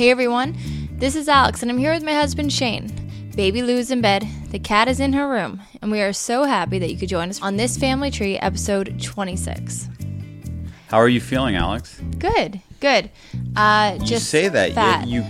[0.00, 0.56] Hey everyone,
[0.92, 2.90] this is Alex, and I'm here with my husband Shane.
[3.36, 6.78] Baby Lou's in bed, the cat is in her room, and we are so happy
[6.78, 9.90] that you could join us on this Family Tree episode 26.
[10.88, 12.00] How are you feeling, Alex?
[12.18, 13.10] Good, good.
[13.54, 15.06] Uh, You just say that fat.
[15.06, 15.22] you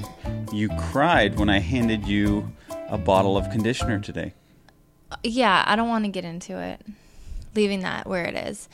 [0.53, 2.53] you cried when I handed you
[2.89, 4.35] a bottle of conditioner today.
[5.25, 6.81] Yeah, I don't want to get into it.
[7.57, 8.69] Leaving that where it is.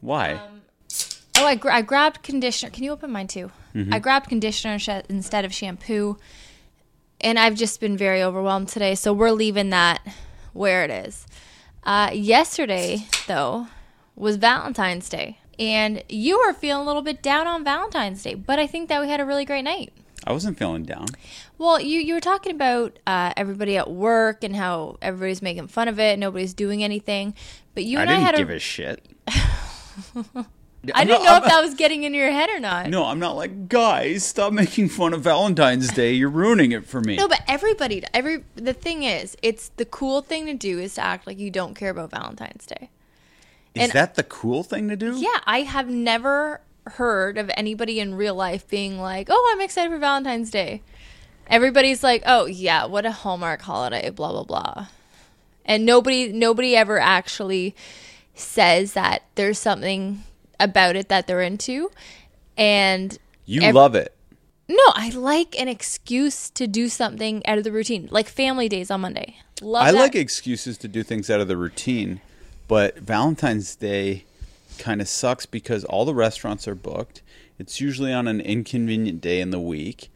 [0.00, 0.34] Why?
[0.34, 0.59] Um,
[1.40, 2.70] Oh, I, I grabbed conditioner.
[2.70, 3.50] Can you open mine too?
[3.74, 3.94] Mm-hmm.
[3.94, 6.18] I grabbed conditioner sh- instead of shampoo,
[7.20, 8.94] and I've just been very overwhelmed today.
[8.94, 10.00] So we're leaving that
[10.52, 11.26] where it is.
[11.84, 13.68] Uh, yesterday, though,
[14.16, 18.58] was Valentine's Day, and you were feeling a little bit down on Valentine's Day, but
[18.58, 19.92] I think that we had a really great night.
[20.26, 21.06] I wasn't feeling down.
[21.56, 25.88] Well, you you were talking about uh, everybody at work and how everybody's making fun
[25.88, 27.34] of it, nobody's doing anything,
[27.74, 30.36] but you I and I, didn't had give a.
[30.36, 30.46] a
[30.84, 30.96] shit.
[30.96, 32.88] I didn't know if that was getting in your head or not.
[32.88, 34.24] No, I'm not like guys.
[34.24, 36.12] Stop making fun of Valentine's Day.
[36.12, 37.16] You're ruining it for me.
[37.16, 41.02] No, but everybody, every the thing is, it's the cool thing to do is to
[41.02, 42.90] act like you don't care about Valentine's Day.
[43.74, 45.16] Is and- that the cool thing to do?
[45.16, 49.90] Yeah, I have never heard of anybody in real life being like, "Oh, I'm excited
[49.90, 50.82] for Valentine's Day."
[51.46, 54.86] Everybody's like, "Oh, yeah, what a Hallmark holiday, blah blah blah."
[55.64, 57.76] And nobody nobody ever actually
[58.34, 60.24] says that there's something
[60.60, 61.90] about it that they're into.
[62.56, 63.16] And
[63.46, 64.14] You Ev- love it.
[64.68, 68.90] no, I like an excuse to do something out of the routine, like family days
[68.90, 69.36] on Monday.
[69.62, 69.98] Love I that.
[69.98, 72.20] like excuses to do things out of the routine,
[72.68, 74.24] but Valentine's Day
[74.78, 77.20] kind of sucks because all the restaurants are booked.
[77.58, 80.10] It's usually on an inconvenient day in the week.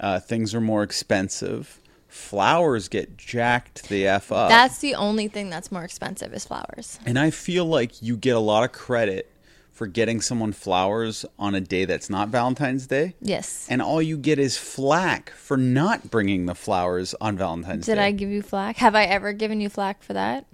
[0.00, 1.78] Uh, things are more expensive.
[2.08, 4.48] Flowers get jacked the f up.
[4.48, 6.98] That's the only thing that's more expensive is flowers.
[7.04, 9.30] and I feel like you get a lot of credit
[9.78, 13.14] for getting someone flowers on a day that's not Valentine's Day.
[13.20, 13.64] Yes.
[13.70, 18.00] And all you get is flack for not bringing the flowers on Valentine's Did Day.
[18.00, 18.78] Did I give you flack?
[18.78, 20.46] Have I ever given you flack for that?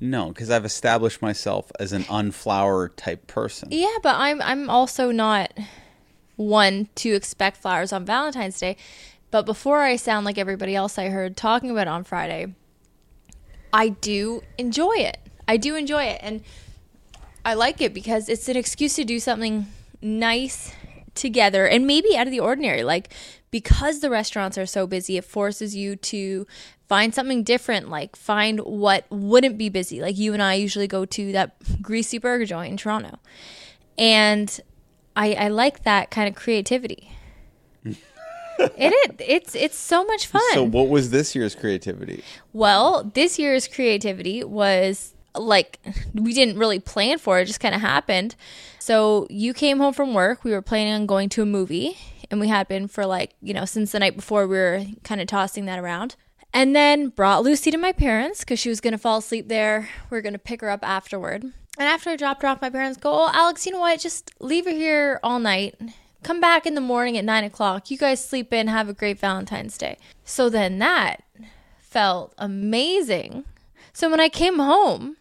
[0.00, 3.68] No, because I've established myself as an unflower type person.
[3.72, 5.52] Yeah, but I'm I'm also not
[6.36, 8.78] one to expect flowers on Valentine's Day.
[9.30, 12.54] But before I sound like everybody else I heard talking about on Friday,
[13.70, 15.18] I do enjoy it.
[15.46, 16.42] I do enjoy it and
[17.46, 19.66] I like it because it's an excuse to do something
[20.02, 20.72] nice
[21.14, 22.82] together and maybe out of the ordinary.
[22.82, 23.14] Like
[23.52, 26.44] because the restaurants are so busy, it forces you to
[26.88, 30.00] find something different, like find what wouldn't be busy.
[30.00, 33.20] Like you and I usually go to that greasy burger joint in Toronto.
[33.96, 34.60] And
[35.14, 37.12] I, I like that kind of creativity.
[37.84, 39.16] it is.
[39.20, 40.42] It's it's so much fun.
[40.52, 42.24] So, what was this year's creativity?
[42.52, 45.78] Well, this year's creativity was like
[46.14, 48.34] we didn't really plan for it, it just kind of happened.
[48.78, 51.98] So, you came home from work, we were planning on going to a movie,
[52.30, 55.20] and we had been for like, you know, since the night before we were kind
[55.20, 56.16] of tossing that around.
[56.52, 59.90] And then brought Lucy to my parents because she was going to fall asleep there.
[60.08, 61.42] We are going to pick her up afterward.
[61.42, 64.00] And after I dropped her off, my parents go, Oh, Alex, you know what?
[64.00, 65.74] Just leave her here all night.
[66.22, 67.90] Come back in the morning at nine o'clock.
[67.90, 68.68] You guys sleep in.
[68.68, 69.98] Have a great Valentine's Day.
[70.24, 71.22] So then that
[71.78, 73.44] felt amazing.
[73.92, 75.15] So when I came home,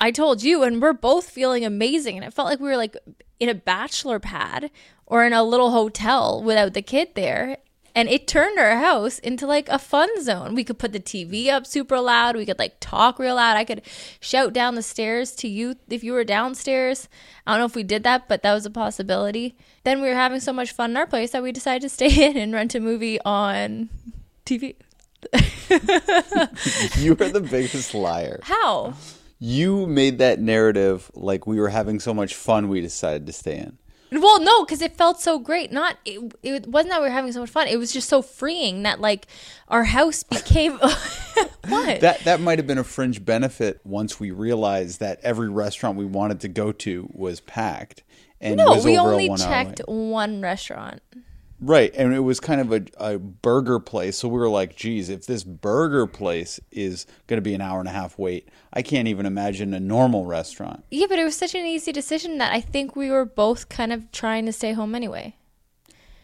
[0.00, 2.16] I told you, and we're both feeling amazing.
[2.16, 2.96] And it felt like we were like
[3.40, 4.70] in a bachelor pad
[5.06, 7.58] or in a little hotel without the kid there.
[7.94, 10.54] And it turned our house into like a fun zone.
[10.54, 12.36] We could put the TV up super loud.
[12.36, 13.56] We could like talk real loud.
[13.56, 13.82] I could
[14.20, 17.08] shout down the stairs to you if you were downstairs.
[17.44, 19.56] I don't know if we did that, but that was a possibility.
[19.82, 22.28] Then we were having so much fun in our place that we decided to stay
[22.30, 23.88] in and rent a movie on
[24.46, 24.76] TV.
[26.98, 28.40] You are the biggest liar.
[28.42, 28.94] How?
[29.38, 33.58] You made that narrative like we were having so much fun we decided to stay
[33.58, 33.78] in.
[34.10, 35.70] Well, no, because it felt so great.
[35.70, 37.68] Not it, it wasn't that we were having so much fun.
[37.68, 39.26] It was just so freeing that like
[39.68, 40.72] our house became
[41.68, 42.00] what?
[42.00, 46.06] That that might have been a fringe benefit once we realized that every restaurant we
[46.06, 48.02] wanted to go to was packed.
[48.40, 51.02] And no, was we only checked one restaurant.
[51.60, 54.18] Right, and it was kind of a, a burger place.
[54.18, 57.80] So we were like, geez, if this burger place is going to be an hour
[57.80, 60.84] and a half wait, I can't even imagine a normal restaurant.
[60.90, 63.92] Yeah, but it was such an easy decision that I think we were both kind
[63.92, 65.34] of trying to stay home anyway.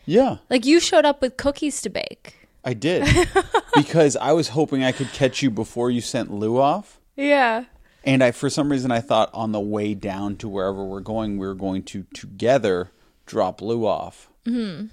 [0.07, 2.49] Yeah, Like you showed up with cookies to bake.
[2.63, 3.07] I did.
[3.75, 7.01] because I was hoping I could catch you before you sent Lou off.
[7.17, 7.65] Yeah.
[8.05, 11.39] And I, for some reason, I thought on the way down to wherever we're going,
[11.39, 12.91] we were going to together
[13.27, 14.29] drop Lou off.
[14.45, 14.89] Mm-hmm.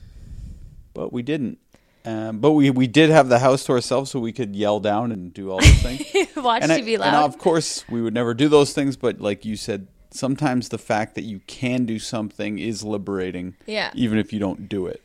[0.94, 1.58] But we didn't.
[2.04, 5.12] Um, but we, we did have the house to ourselves, so we could yell down
[5.12, 6.02] and do all those things.
[6.36, 8.98] Watch and, I- TV and of course, we would never do those things.
[8.98, 13.56] But like you said, sometimes the fact that you can do something is liberating.
[13.68, 13.92] Yeah.
[13.94, 15.02] Even if you don't do it.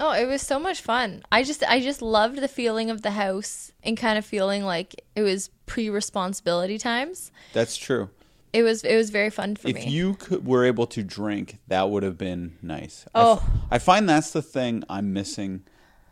[0.00, 1.22] Oh, it was so much fun.
[1.32, 4.94] I just I just loved the feeling of the house and kind of feeling like
[5.16, 7.32] it was pre-responsibility times.
[7.52, 8.08] That's true.
[8.52, 9.82] It was it was very fun for if me.
[9.82, 13.04] If you could, were able to drink, that would have been nice.
[13.14, 13.32] I Oh.
[13.34, 15.64] f- I find that's the thing I'm missing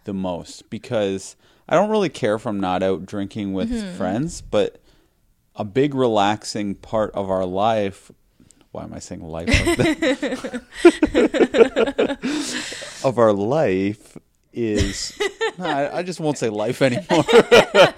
[0.04, 1.36] the most because
[1.68, 3.96] I don't really care if I'm not out drinking with Mm-hmm.
[3.96, 4.80] friends, but
[5.56, 8.10] a big relaxing part of our life.
[8.72, 9.48] Why am I saying life?
[9.78, 10.52] like
[13.04, 14.18] of our life
[14.56, 15.16] is.
[15.58, 17.24] No, I, I just won't say life anymore.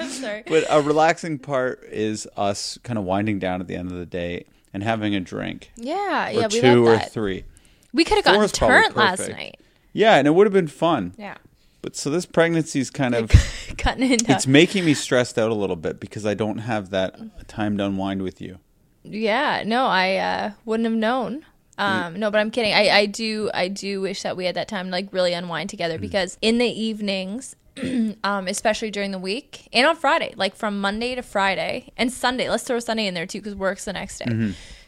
[0.07, 0.45] Sorry.
[0.47, 4.07] But a relaxing part is us kind of winding down at the end of the
[4.07, 7.11] day and having a drink Yeah, or yeah, we two love or that.
[7.13, 7.45] three.
[7.93, 9.57] we could have gotten turnt last night.
[9.93, 11.15] Yeah, and it would have been fun.
[11.19, 11.39] Yeah.
[11.83, 13.31] But so this pregnancy is kind of
[13.79, 17.49] Cutting into it's making me stressed out a little bit because I don't have that
[17.49, 18.59] time to unwind with you.
[19.03, 21.45] Yeah, no, I uh, wouldn't have known.
[21.79, 22.75] Um, no, but I'm kidding.
[22.75, 25.71] I, I do I do wish that we had that time to like really unwind
[25.71, 27.55] together because in the evenings,
[28.25, 32.51] um, especially during the week and on Friday, like from Monday to Friday and Sunday,
[32.51, 34.25] let's throw Sunday in there too because work's the next day.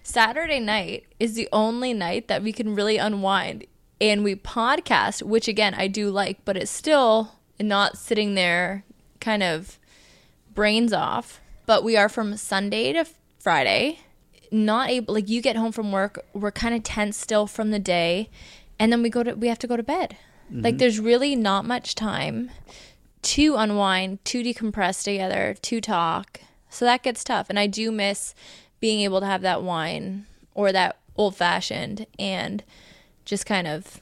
[0.02, 3.66] Saturday night is the only night that we can really unwind
[4.00, 8.82] and we podcast, which again I do like, but it's still not sitting there
[9.20, 9.78] kind of
[10.54, 11.40] brains off.
[11.66, 13.04] But we are from Sunday to
[13.38, 14.00] Friday,
[14.50, 17.79] not able like you get home from work, we're kind of tense still from the
[17.79, 18.29] day,
[18.79, 20.17] and then we go to we have to go to bed.
[20.50, 20.62] Mm-hmm.
[20.62, 22.50] Like there's really not much time
[23.23, 26.41] to unwind, to decompress together, to talk.
[26.69, 27.50] So that gets tough.
[27.50, 28.35] And I do miss
[28.81, 32.62] being able to have that wine or that old fashioned and
[33.25, 34.00] just kind of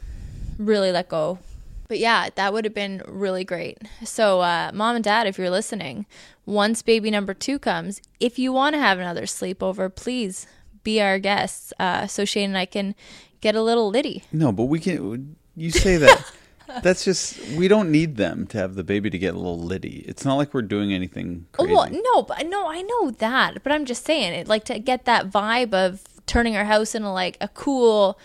[0.59, 1.39] really let go.
[1.89, 3.79] But yeah, that would have been really great.
[4.05, 6.07] So, uh, mom and dad, if you're listening,
[6.45, 10.47] once baby number two comes, if you want to have another sleepover, please
[10.85, 12.95] be our guests uh, so Shane and I can
[13.41, 14.25] get a little litty.
[14.33, 15.37] No, but we can.
[15.57, 16.31] You say that.
[16.83, 20.05] That's just we don't need them to have the baby to get a little litty.
[20.07, 21.73] It's not like we're doing anything crazy.
[21.73, 25.07] Well, no, but no, I know that, but I'm just saying it like to get
[25.07, 28.19] that vibe of turning our house into like a cool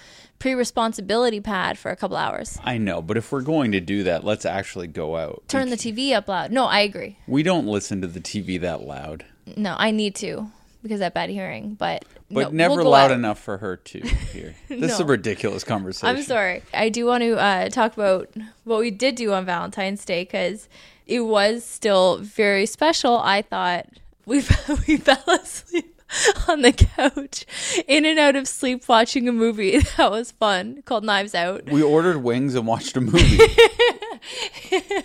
[0.44, 2.60] pre-responsibility pad for a couple hours.
[2.66, 5.42] I know, but if we're going to do that, let's actually go out.
[5.48, 6.52] Turn the TV up loud.
[6.52, 7.18] No, I agree.
[7.28, 9.24] We don't listen to the TV that loud,
[9.56, 10.52] No, I need to
[10.82, 13.18] because I have bad hearing, but but no, never we'll loud out.
[13.18, 14.00] enough for her to
[14.34, 14.54] hear.
[14.68, 16.14] This is a ridiculous conversation.
[16.14, 16.62] I'm sorry.
[16.74, 18.30] I do want to uh, talk about
[18.66, 20.68] what we did do on Valentine's Day because
[21.08, 23.18] it was still very special.
[23.18, 23.88] I thought
[24.26, 24.38] we
[24.88, 25.93] we fell asleep
[26.48, 27.46] on the couch,
[27.88, 31.66] in and out of sleep, watching a movie that was fun called Knives Out.
[31.70, 33.40] We ordered wings and watched a movie.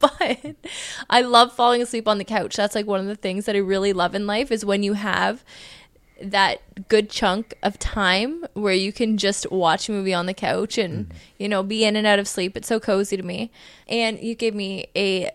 [0.00, 0.56] But
[1.10, 2.56] I love falling asleep on the couch.
[2.56, 4.94] That's like one of the things that I really love in life is when you
[4.94, 5.44] have
[6.22, 10.76] that good chunk of time where you can just watch a movie on the couch
[10.76, 11.18] and mm-hmm.
[11.38, 12.56] you know be in and out of sleep.
[12.56, 13.50] It's so cozy to me.
[13.88, 15.30] And you gave me a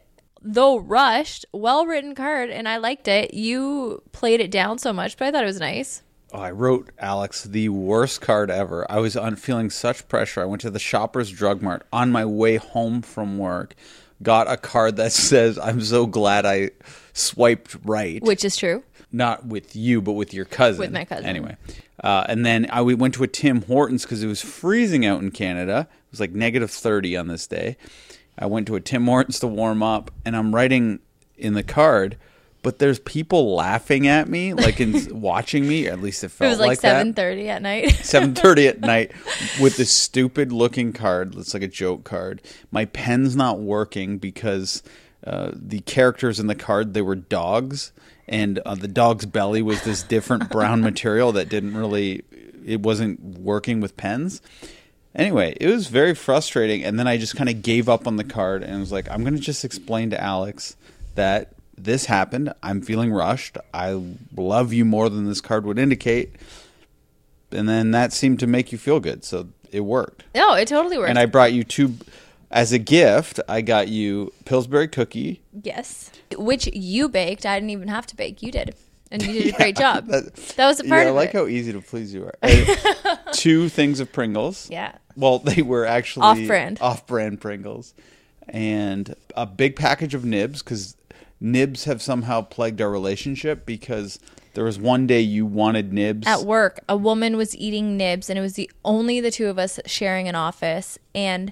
[0.45, 3.33] though rushed, well written card and I liked it.
[3.33, 6.03] You played it down so much, but I thought it was nice.
[6.31, 8.89] Oh, I wrote Alex the worst card ever.
[8.89, 10.41] I was on feeling such pressure.
[10.41, 13.73] I went to the Shoppers Drug Mart on my way home from work,
[14.21, 16.71] got a card that says, "I'm so glad I
[17.13, 18.83] swiped right." Which is true.
[19.11, 20.79] not with you, but with your cousin.
[20.79, 21.25] With my cousin.
[21.25, 21.55] Anyway,
[22.03, 25.21] uh, and then I we went to a Tim Hortons because it was freezing out
[25.21, 25.87] in Canada.
[25.89, 27.77] It was like negative thirty on this day.
[28.37, 30.99] I went to a Tim Hortons to warm up, and I'm writing
[31.37, 32.17] in the card.
[32.61, 35.87] But there's people laughing at me, like in watching me.
[35.87, 36.47] At least it felt like that.
[36.47, 37.91] It was like, like seven thirty at night.
[38.03, 39.11] Seven thirty at night
[39.61, 41.35] with this stupid looking card.
[41.35, 42.41] That's like a joke card.
[42.71, 44.81] My pen's not working because
[45.25, 47.91] uh, the characters in the card they were dogs,
[48.27, 52.23] and uh, the dog's belly was this different brown material that didn't really.
[52.65, 54.41] It wasn't working with pens.
[55.15, 58.23] Anyway, it was very frustrating, and then I just kind of gave up on the
[58.23, 60.75] card and was like, "I'm going to just explain to Alex
[61.15, 62.53] that." This happened.
[62.63, 63.57] I'm feeling rushed.
[63.73, 64.01] I
[64.33, 66.31] love you more than this card would indicate
[67.51, 70.97] and then that seemed to make you feel good so it worked no, it totally
[70.97, 71.09] worked.
[71.09, 71.95] and i brought you two
[72.49, 76.11] as a gift i got you pillsbury cookie Yes.
[76.37, 77.45] Which you baked.
[77.45, 78.41] I didn't even have to bake.
[78.41, 78.73] You did.
[79.11, 80.07] And you did a great job.
[80.07, 81.37] that- That, was a yeah part i like it.
[81.37, 84.93] how easy to please you are two things of pringles yeah.
[85.15, 86.79] Well they were actually Off-brand.
[86.81, 87.93] off-brand pringles
[88.47, 90.95] and a big package of nibs because
[91.39, 94.19] nibs have somehow plagued our relationship because
[94.53, 98.39] there was one day you wanted nibs At work, a woman was eating nibs and
[98.39, 101.51] it was the only the two of us sharing an office and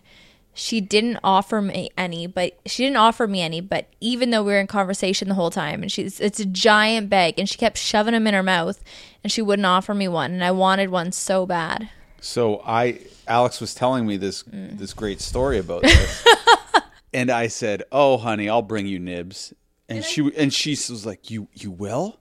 [0.55, 4.53] she didn't offer me any, but she didn't offer me any, but even though we
[4.53, 7.77] were in conversation the whole time and she's it's a giant bag and she kept
[7.77, 8.83] shoving them in her mouth
[9.23, 11.89] and she wouldn't offer me one and I wanted one so bad.
[12.23, 14.77] So I Alex was telling me this mm.
[14.77, 16.25] this great story about this.
[17.13, 19.53] and I said, "Oh, honey, I'll bring you nibs."
[19.89, 22.19] And she and she was like, "You you will?"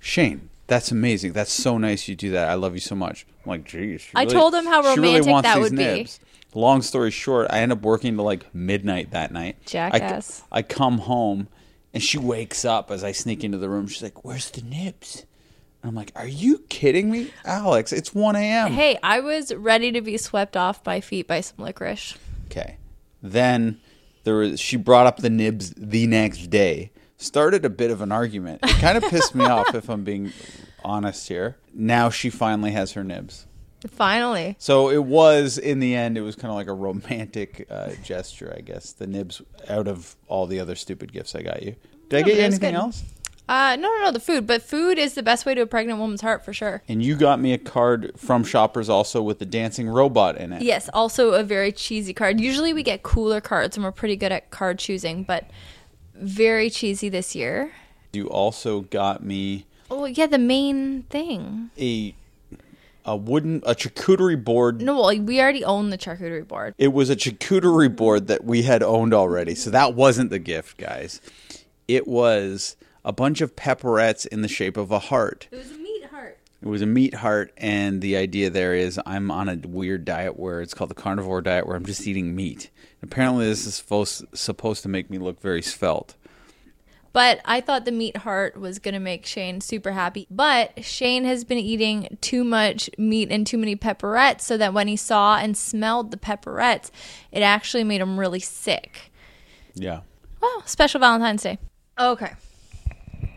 [0.00, 1.32] Shane, that's amazing.
[1.32, 2.48] That's so nice you do that.
[2.48, 3.24] I love you so much.
[3.44, 4.00] I'm like, geez.
[4.00, 5.76] she I told him how she really romantic that would be.
[5.76, 6.20] nibs.
[6.52, 9.58] Long story short, I end up working to like midnight that night.
[9.60, 10.42] I Jackass.
[10.50, 11.46] I, come home
[11.94, 13.86] and she wakes up as I sneak into the room.
[13.86, 15.24] She's like, "Where's the nibs?"
[15.82, 17.92] I'm like, "Are you kidding me, Alex?
[17.92, 21.64] It's 1 a.m." Hey, I was ready to be swept off my feet by some
[21.64, 22.16] licorice.
[22.46, 22.76] Okay.
[23.22, 23.80] Then
[24.24, 26.90] there was she brought up the nibs the next day.
[27.16, 28.60] Started a bit of an argument.
[28.62, 30.32] It kind of pissed me off if I'm being
[30.84, 31.56] honest here.
[31.74, 33.46] Now she finally has her nibs.
[33.88, 34.56] Finally.
[34.58, 38.54] So it was in the end it was kind of like a romantic uh, gesture,
[38.56, 38.92] I guess.
[38.92, 41.76] The nibs out of all the other stupid gifts I got you.
[42.08, 42.80] Did I get you anything good.
[42.80, 43.02] else?
[43.50, 44.46] Uh, no, no, no, the food.
[44.46, 46.82] But food is the best way to a pregnant woman's heart for sure.
[46.86, 50.62] And you got me a card from Shoppers also with the dancing robot in it.
[50.62, 52.38] Yes, also a very cheesy card.
[52.40, 55.50] Usually we get cooler cards and we're pretty good at card choosing, but
[56.14, 57.72] very cheesy this year.
[58.12, 61.70] You also got me Oh, yeah, the main thing.
[61.76, 62.14] a
[63.04, 66.74] a wooden a charcuterie board No, well, we already own the charcuterie board.
[66.78, 69.56] It was a charcuterie board that we had owned already.
[69.56, 71.20] So that wasn't the gift, guys.
[71.88, 75.48] It was a bunch of pepperettes in the shape of a heart.
[75.50, 76.38] It was a meat heart.
[76.62, 80.38] It was a meat heart, and the idea there is I'm on a weird diet
[80.38, 82.70] where it's called the carnivore diet, where I'm just eating meat.
[83.02, 86.14] Apparently, this is supposed supposed to make me look very svelte.
[87.12, 90.28] But I thought the meat heart was going to make Shane super happy.
[90.30, 94.86] But Shane has been eating too much meat and too many pepperettes, so that when
[94.86, 96.90] he saw and smelled the pepperettes,
[97.32, 99.10] it actually made him really sick.
[99.74, 100.00] Yeah.
[100.40, 101.58] Well, special Valentine's Day.
[101.98, 102.32] Okay.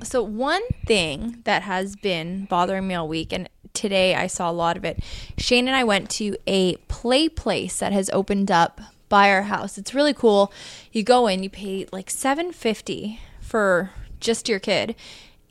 [0.03, 4.53] So, one thing that has been bothering me all week, and today I saw a
[4.53, 5.03] lot of it,
[5.37, 9.77] Shane and I went to a play place that has opened up by our house.
[9.77, 10.51] It's really cool.
[10.91, 14.95] You go in, you pay like seven fifty for just your kid,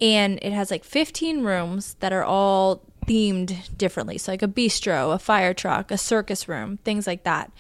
[0.01, 4.19] and it has like fifteen rooms that are all themed differently.
[4.19, 7.51] So, like a bistro, a fire truck, a circus room, things like that.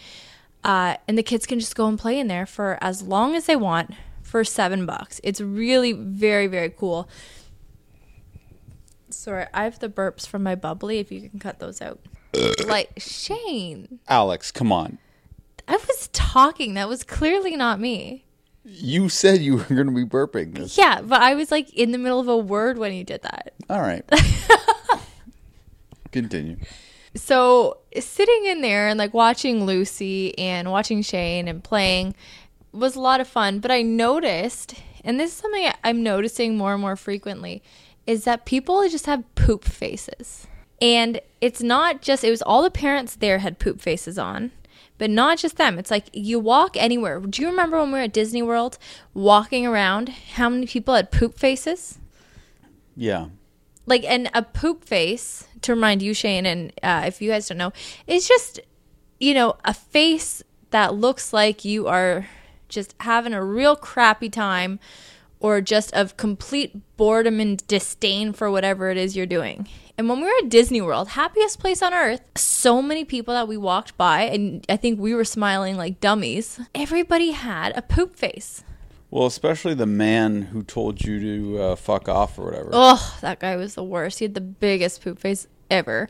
[0.64, 3.46] Uh, and the kids can just go and play in there for as long as
[3.46, 3.90] they want
[4.32, 5.20] for seven bucks.
[5.22, 7.06] It's really very, very cool.
[9.10, 11.00] Sorry, I have the burps from my bubbly.
[11.00, 12.00] If you can cut those out.
[12.66, 14.96] like, Shane, Alex, come on.
[15.68, 16.72] I was talking.
[16.74, 18.24] That was clearly not me.
[18.64, 20.78] You said you were going to be burping this.
[20.78, 23.52] Yeah, but I was like in the middle of a word when you did that.
[23.68, 24.02] All right.
[26.10, 26.56] Continue.
[27.14, 32.14] so sitting in there and like watching Lucy and watching Shane and playing
[32.73, 33.59] was a lot of fun.
[33.61, 34.75] But I noticed,
[35.05, 37.62] and this is something I'm noticing more and more frequently,
[38.07, 40.47] is that people just have poop faces.
[40.81, 44.50] And it's not just, it was all the parents there had poop faces on,
[44.99, 45.79] but not just them.
[45.79, 47.21] It's like you walk anywhere.
[47.21, 48.79] Do you remember when we were at Disney World
[49.14, 51.99] walking around, how many people had poop faces?
[52.97, 53.29] Yeah.
[53.87, 57.57] like and a poop face to remind you shane and uh, if you guys don't
[57.59, 57.73] know
[58.07, 58.61] it's just
[59.19, 62.26] you know a face that looks like you are
[62.73, 64.81] just having a real crappy time
[65.38, 70.19] or just of complete boredom and disdain for whatever it is you're doing and when
[70.19, 73.97] we were at disney world happiest place on earth so many people that we walked
[73.97, 78.62] by and i think we were smiling like dummies everybody had a poop face
[79.11, 82.71] Well, especially the man who told you to uh, fuck off or whatever.
[82.73, 84.21] Oh, that guy was the worst.
[84.21, 86.09] He had the biggest poop face ever.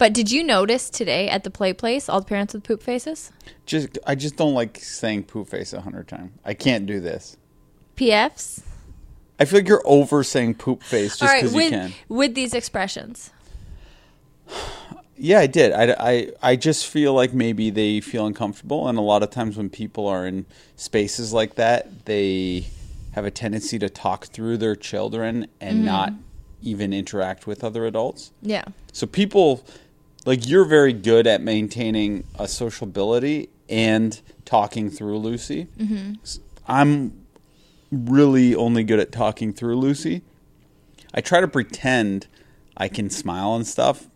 [0.00, 3.32] But did you notice today at the play place all the parents with poop faces?
[3.66, 6.32] Just, I just don't like saying poop face a hundred times.
[6.42, 7.36] I can't do this.
[7.96, 8.62] PFs?
[9.38, 11.92] I feel like you're over saying poop face just because with, you can.
[12.08, 13.30] with these expressions.
[15.18, 15.72] Yeah, I did.
[15.72, 19.58] I, I, I just feel like maybe they feel uncomfortable, and a lot of times
[19.58, 22.64] when people are in spaces like that, they
[23.12, 25.84] have a tendency to talk through their children and Mm-hmm.
[25.84, 26.12] not
[26.62, 28.32] even interact with other adults.
[28.40, 28.64] Yeah.
[28.92, 29.62] So people,
[30.26, 35.66] like you're very good at maintaining a sociability and talking through Lucy.
[35.78, 36.14] Mm-hmm.
[36.66, 37.26] I'm
[37.90, 40.22] really only good at talking through Lucy.
[41.14, 42.26] I try to pretend
[42.76, 44.08] I can smile and stuff,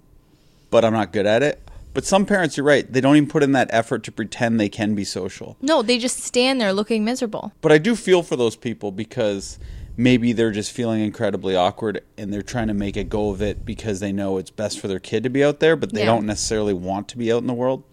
[0.70, 1.60] but I'm not good at it.
[1.92, 4.68] But some parents, you're right, they don't even put in that effort to pretend they
[4.68, 5.56] can be social.
[5.60, 7.52] No, they just stand there looking miserable.
[7.60, 9.60] But I do feel for those people because
[9.96, 13.64] maybe they're just feeling incredibly awkward and they're trying to make a go of it
[13.64, 16.06] because they know it's best for their kid to be out there, but they Yeah.
[16.06, 17.84] don't necessarily want to be out in the world.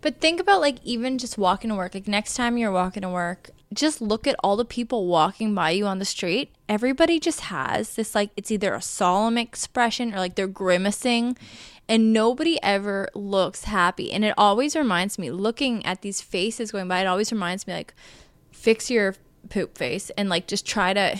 [0.00, 1.94] But think about like even just walking to work.
[1.94, 5.70] Like next time you're walking to work, just look at all the people walking by
[5.70, 6.50] you on the street.
[6.68, 11.36] Everybody just has this like it's either a solemn expression or like they're grimacing
[11.88, 14.12] and nobody ever looks happy.
[14.12, 17.74] And it always reminds me, looking at these faces going by, it always reminds me
[17.74, 17.92] like,
[18.52, 19.16] fix your
[19.48, 21.18] poop face and like just try to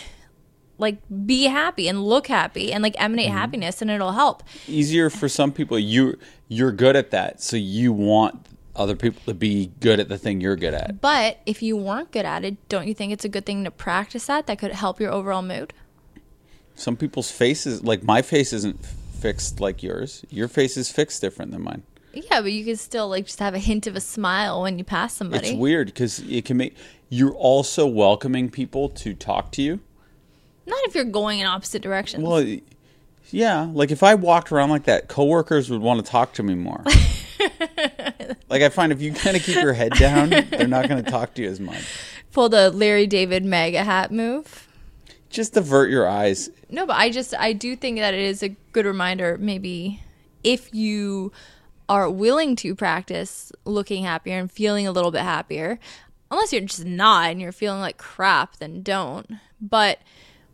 [0.81, 3.37] like be happy and look happy and like emanate mm-hmm.
[3.37, 4.43] happiness and it'll help.
[4.67, 5.79] Easier for some people.
[5.79, 6.19] You
[6.49, 10.41] you're good at that, so you want other people to be good at the thing
[10.41, 11.01] you're good at.
[11.01, 13.71] But if you weren't good at it, don't you think it's a good thing to
[13.71, 14.47] practice that?
[14.47, 15.73] That could help your overall mood.
[16.75, 20.25] Some people's faces, like my face, isn't fixed like yours.
[20.31, 21.83] Your face is fixed different than mine.
[22.13, 24.85] Yeah, but you can still like just have a hint of a smile when you
[24.85, 25.51] pass somebody.
[25.51, 26.75] It's weird because it can make
[27.09, 29.81] you're also welcoming people to talk to you.
[30.67, 32.25] Not if you're going in opposite directions.
[32.25, 32.59] Well,
[33.31, 36.55] yeah, like if I walked around like that, coworkers would want to talk to me
[36.55, 36.83] more.
[38.49, 41.11] like I find if you kind of keep your head down, they're not going to
[41.11, 41.83] talk to you as much.
[42.33, 44.69] Pull the Larry David mega hat move.
[45.31, 46.50] Just avert your eyes.
[46.69, 50.02] No, but I just I do think that it is a good reminder maybe
[50.43, 51.33] if you
[51.88, 55.79] are willing to practice looking happier and feeling a little bit happier.
[56.31, 59.29] Unless you're just not and you're feeling like crap, then don't.
[59.61, 59.99] But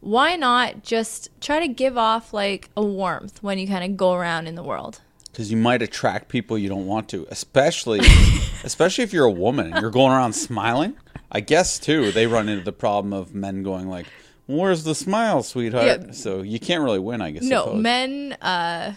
[0.00, 4.14] why not just try to give off like a warmth when you kind of go
[4.14, 5.00] around in the world?
[5.36, 8.00] because you might attract people you don't want to, especially
[8.64, 10.96] especially if you're a woman and you're going around smiling.
[11.30, 14.06] I guess too they run into the problem of men going like,
[14.46, 16.12] "Where's the smile, sweetheart?" Yeah.
[16.12, 17.42] So you can't really win, I guess.
[17.42, 17.82] No, suppose.
[17.82, 18.94] men uh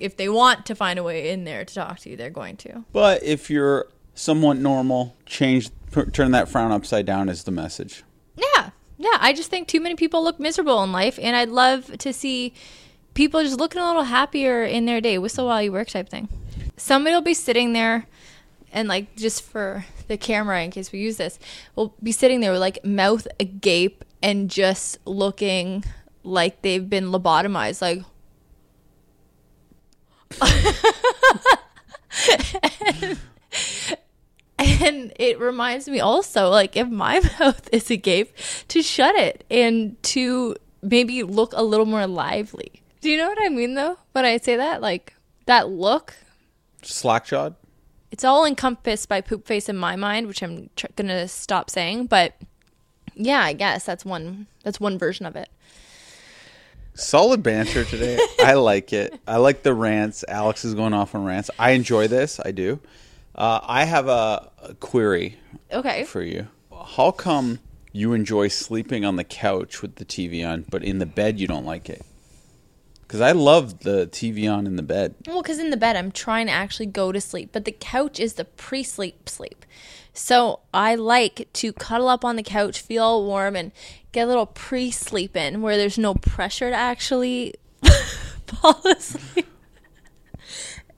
[0.00, 2.56] if they want to find a way in there to talk to you, they're going
[2.56, 2.84] to.
[2.92, 8.02] But if you're somewhat normal, change p- turn that frown upside down is the message.
[8.36, 8.70] Yeah.
[8.98, 9.16] Yeah.
[9.20, 12.54] I just think too many people look miserable in life, and I'd love to see
[13.14, 15.18] people just looking a little happier in their day.
[15.18, 16.28] Whistle while you work type thing.
[16.76, 18.06] Somebody will be sitting there,
[18.72, 21.38] and like just for the camera, in case we use this,
[21.74, 25.84] will be sitting there with like mouth agape and just looking
[26.22, 27.82] like they've been lobotomized.
[27.82, 28.02] Like,
[33.78, 33.98] And
[34.58, 38.32] it reminds me also, like, if my mouth is agape,
[38.68, 42.82] to shut it and to maybe look a little more lively.
[43.00, 44.80] Do you know what I mean, though, when I say that?
[44.80, 45.14] Like,
[45.46, 46.14] that look,
[46.82, 47.54] Slackjawed.
[48.10, 52.06] it's all encompassed by poop face in my mind, which I'm tr- gonna stop saying.
[52.06, 52.34] But
[53.14, 54.46] yeah, I guess that's one.
[54.64, 55.48] That's one version of it.
[56.94, 58.18] Solid banter today.
[58.40, 59.14] I like it.
[59.26, 60.24] I like the rants.
[60.28, 61.50] Alex is going off on rants.
[61.58, 62.40] I enjoy this.
[62.44, 62.80] I do.
[63.36, 65.38] Uh, I have a, a query
[65.72, 66.04] Okay.
[66.04, 66.48] for you.
[66.96, 67.58] How come
[67.92, 71.46] you enjoy sleeping on the couch with the TV on, but in the bed you
[71.46, 72.04] don't like it?
[73.02, 75.14] Because I love the TV on in the bed.
[75.26, 78.18] Well, because in the bed, I'm trying to actually go to sleep, but the couch
[78.18, 79.64] is the pre sleep sleep.
[80.12, 83.70] So I like to cuddle up on the couch, feel warm, and
[84.12, 87.54] get a little pre sleep in where there's no pressure to actually
[88.46, 89.46] fall asleep.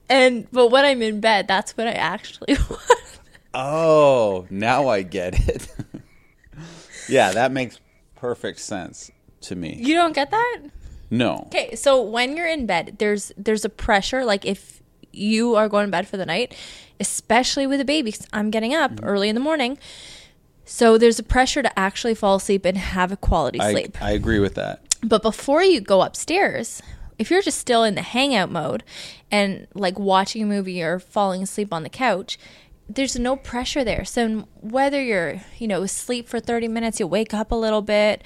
[0.09, 2.81] And, but when I'm in bed, that's what I actually want.
[3.51, 5.67] Oh, now I get it.
[7.09, 7.79] yeah, that makes
[8.15, 9.09] perfect sense
[9.41, 9.75] to me.
[9.79, 10.59] You don't get that?
[11.09, 11.45] No.
[11.47, 15.87] Okay, so when you're in bed, there's there's a pressure like if you are going
[15.87, 16.55] to bed for the night,
[16.99, 19.05] especially with a baby 'cause I'm getting up mm-hmm.
[19.05, 19.79] early in the morning.
[20.65, 23.97] So there's a pressure to actually fall asleep and have a quality I, sleep.
[23.99, 24.83] I agree with that.
[25.01, 26.83] But before you go upstairs,
[27.19, 28.83] if you're just still in the hangout mode
[29.29, 32.39] and like watching a movie or falling asleep on the couch,
[32.87, 34.05] there's no pressure there.
[34.05, 38.23] So whether you're, you know, asleep for 30 minutes, you wake up a little bit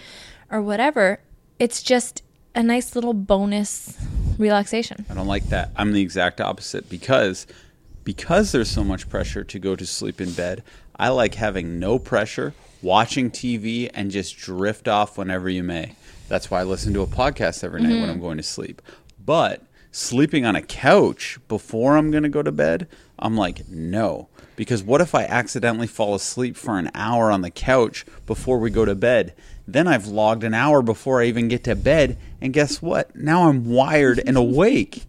[0.49, 1.19] or whatever,
[1.59, 2.21] it's just
[2.55, 3.97] a nice little bonus
[4.37, 5.05] relaxation.
[5.09, 5.71] I don't like that.
[5.75, 7.47] I'm the exact opposite because
[8.03, 10.61] because there's so much pressure to go to sleep in bed.
[10.97, 15.95] I like having no pressure, watching TV and just drift off whenever you may.
[16.33, 18.09] That's why I listen to a podcast every night when mm-hmm.
[18.09, 18.81] I'm going to sleep.
[19.23, 22.87] But sleeping on a couch before I'm going to go to bed,
[23.19, 24.29] I'm like, no.
[24.55, 28.71] Because what if I accidentally fall asleep for an hour on the couch before we
[28.71, 29.35] go to bed?
[29.67, 33.15] Then I've logged an hour before I even get to bed, and guess what?
[33.15, 35.03] Now I'm wired and awake.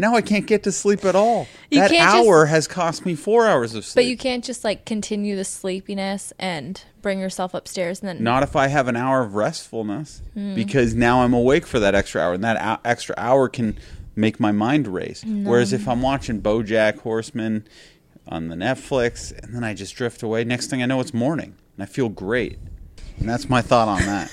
[0.00, 1.46] Now I can't get to sleep at all.
[1.70, 4.02] You that can't just- hour has cost me four hours of sleep.
[4.04, 8.42] But you can't just like continue the sleepiness and bring yourself upstairs and then Not
[8.42, 10.54] if I have an hour of restfulness, Hmm.
[10.54, 13.76] because now I'm awake for that extra hour, and that extra hour can
[14.16, 15.22] make my mind race.
[15.24, 17.66] Whereas if I'm watching BoJack Horseman
[18.26, 21.54] on the Netflix, and then I just drift away, next thing I know, it's morning,
[21.76, 22.58] and I feel great.
[23.18, 24.30] And that's my thought on that.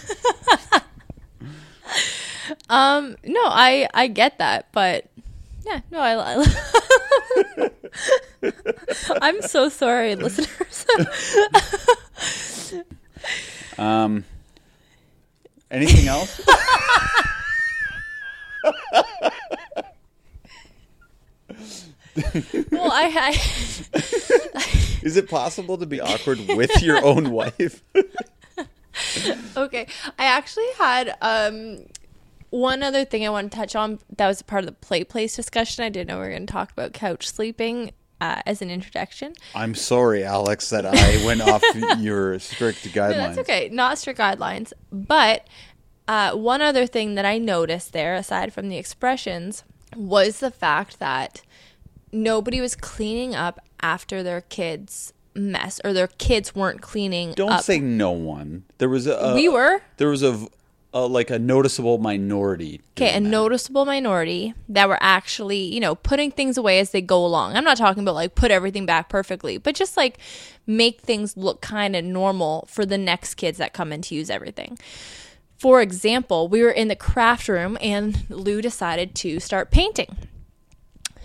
[2.70, 5.06] Um, no, I I get that, but
[5.68, 6.44] yeah, no, I.
[7.60, 7.72] I
[9.22, 10.86] I'm so sorry, listeners.
[13.78, 14.26] Um,
[15.70, 16.42] anything else?
[22.72, 23.32] well, I,
[25.04, 27.84] Is it possible to be awkward with your own wife?
[29.58, 29.88] okay.
[30.18, 31.86] I actually had um
[32.50, 35.04] one other thing I want to touch on that was a part of the play
[35.04, 35.84] place discussion.
[35.84, 39.34] I didn't know we were going to talk about couch sleeping uh, as an introduction.
[39.54, 40.94] I'm sorry, Alex, that I
[41.26, 41.64] went off
[42.00, 43.10] your strict guidelines.
[43.12, 43.70] No, that's okay.
[43.72, 44.74] Not strict guidelines.
[44.92, 45.48] But
[46.08, 49.64] uh, one other thing that I noticed there, aside from the expressions,
[49.96, 51.42] was the fact that
[52.12, 57.64] nobody was cleaning up after their kids' mess or their kids weren't cleaning Don't up.
[57.64, 58.64] say no one.
[58.80, 59.82] There was a we were.
[59.98, 60.48] there was a,
[61.06, 62.82] like a noticeable minority.
[62.98, 63.22] Okay, a that.
[63.22, 67.56] noticeable minority that were actually, you know, putting things away as they go along.
[67.56, 70.18] I'm not talking about like put everything back perfectly, but just like
[70.66, 74.30] make things look kind of normal for the next kids that come in to use
[74.30, 74.78] everything.
[75.58, 80.16] For example, we were in the craft room and Lou decided to start painting.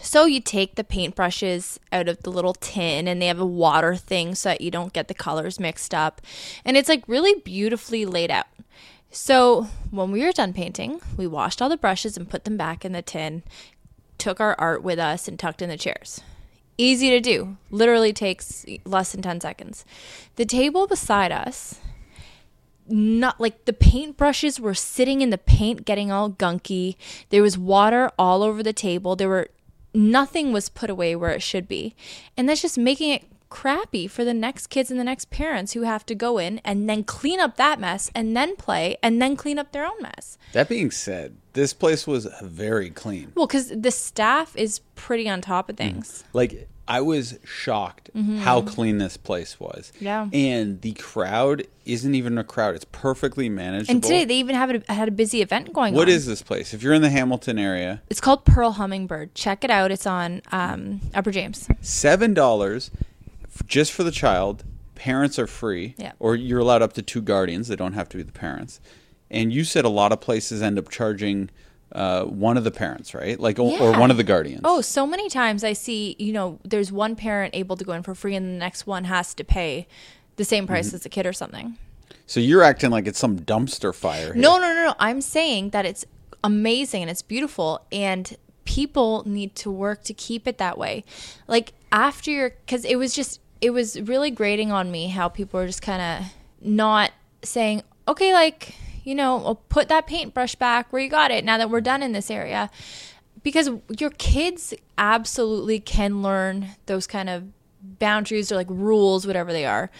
[0.00, 3.94] So you take the paintbrushes out of the little tin and they have a water
[3.94, 6.20] thing so that you don't get the colors mixed up.
[6.64, 8.46] And it's like really beautifully laid out.
[9.12, 12.82] So when we were done painting, we washed all the brushes and put them back
[12.82, 13.42] in the tin,
[14.16, 16.22] took our art with us and tucked in the chairs.
[16.78, 17.58] Easy to do.
[17.70, 19.84] Literally takes less than 10 seconds.
[20.36, 21.78] The table beside us
[22.88, 26.96] not like the paintbrushes were sitting in the paint getting all gunky.
[27.28, 29.14] There was water all over the table.
[29.14, 29.48] There were
[29.94, 31.94] nothing was put away where it should be.
[32.36, 35.82] And that's just making it crappy for the next kids and the next parents who
[35.82, 39.36] have to go in and then clean up that mess and then play and then
[39.36, 40.38] clean up their own mess.
[40.54, 43.30] That being said, this place was very clean.
[43.34, 46.24] Well, cuz the staff is pretty on top of things.
[46.32, 48.10] Like I was shocked
[48.40, 49.92] how clean this place was.
[49.96, 50.04] Mm-hmm.
[50.04, 50.28] Yeah.
[50.32, 52.74] And the crowd isn't even a crowd.
[52.74, 53.90] It's perfectly managed.
[53.90, 56.14] And today they even have a, had a busy event going What on.
[56.14, 56.72] is this place?
[56.72, 59.34] If you're in the Hamilton area, It's called Pearl Hummingbird.
[59.34, 59.90] Check it out.
[59.90, 61.68] It's on um, Upper James.
[61.82, 62.90] seven dollars
[63.66, 64.64] just for the child.
[64.94, 66.12] Parents are free, Yeah.
[66.20, 67.68] or you're allowed up to two guardians.
[67.68, 68.80] They don't have to be the parents.
[69.30, 71.50] And you said a lot of places end up charging
[71.90, 73.38] uh, one of the parents, right?
[73.38, 74.60] Like, o- or one of the guardians.
[74.64, 78.02] Oh, so many times I see, you know, there's one parent able to go in
[78.02, 79.86] for free and the next one has to pay
[80.36, 80.94] the same price Mm-hmm.
[80.96, 81.76] as the kid or something.
[82.26, 84.32] So you're acting like it's some dumpster fire.
[84.32, 84.40] Here.
[84.42, 84.94] No, no, no, no.
[85.00, 86.06] I'm saying that it's
[86.42, 91.04] amazing and it's beautiful and people need to work to keep it that way.
[91.46, 95.58] Like after your cuz it was just it was really grating on me how people
[95.58, 100.92] were just kind of not saying, "Okay, like, you know, I'll put that paintbrush back
[100.92, 102.70] where you got it now that we're done in this area."
[103.42, 107.44] Because your kids absolutely can learn those kind of
[107.80, 109.90] boundaries or like rules, whatever they are,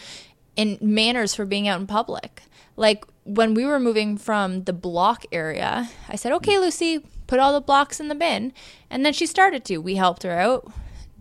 [0.56, 2.42] and manners for being out in public.
[2.76, 7.52] Like when we were moving from the block area, I said, okay, Lucy, put all
[7.52, 8.52] the blocks in the bin.
[8.90, 9.78] And then she started to.
[9.78, 10.70] We helped her out,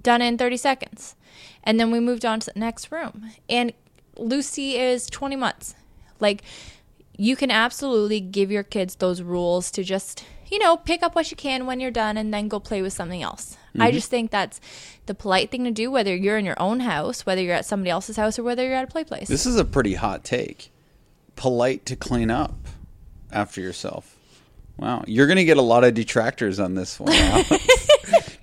[0.01, 1.15] done in 30 seconds.
[1.63, 3.31] And then we moved on to the next room.
[3.49, 3.73] And
[4.17, 5.75] Lucy is 20 months.
[6.19, 6.43] Like,
[7.17, 11.29] you can absolutely give your kids those rules to just, you know, pick up what
[11.29, 13.57] you can when you're done and then go play with something else.
[13.75, 13.95] I mm-hmm.
[13.95, 14.59] just think that's
[15.05, 17.89] the polite thing to do, whether you're in your own house, whether you're at somebody
[17.89, 19.27] else's house, or whether you're at a play place.
[19.27, 20.71] This is a pretty hot take.
[21.35, 22.55] Polite to clean up
[23.31, 24.17] after yourself.
[24.77, 27.13] Wow, you're going to get a lot of detractors on this one.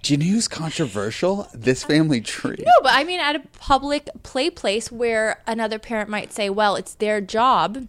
[0.09, 1.49] Do you know who's controversial?
[1.53, 2.57] This family tree.
[2.61, 6.77] No, but I mean at a public play place where another parent might say, "Well,
[6.77, 7.89] it's their job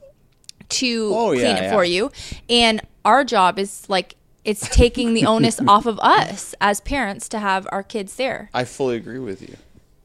[0.68, 1.72] to Oh, clean yeah, it yeah.
[1.72, 2.12] for you,"
[2.50, 7.40] and our job is like it's taking the onus off of us as parents to
[7.40, 8.50] have our kids there.
[8.54, 9.56] I fully agree with you.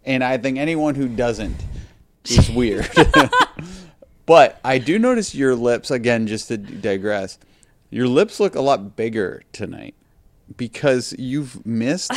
[0.05, 1.65] And I think anyone who doesn't
[2.27, 2.89] is weird.
[4.27, 7.41] but I do notice your lips, again, just to digress,
[7.91, 9.97] your lips look a lot bigger tonight
[10.57, 12.13] because you've missed.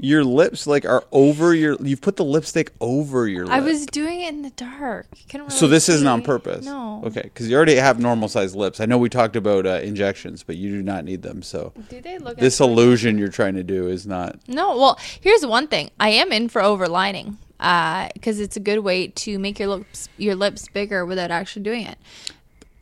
[0.00, 3.54] your lips like are over your you've put the lipstick over your lip.
[3.54, 5.06] I was doing it in the dark.
[5.16, 6.64] You couldn't so really this isn't on purpose.
[6.64, 7.02] No.
[7.06, 8.80] Okay, because you already have normal sized lips.
[8.80, 11.42] I know we talked about uh, injections, but you do not need them.
[11.42, 12.38] So Do they look?
[12.38, 14.38] this illusion you're trying to do is not.
[14.46, 14.76] No.
[14.76, 15.90] Well, here's one thing.
[15.98, 20.36] I am in for overlining because it's a good way to make your lips your
[20.36, 21.98] lips bigger without actually doing it.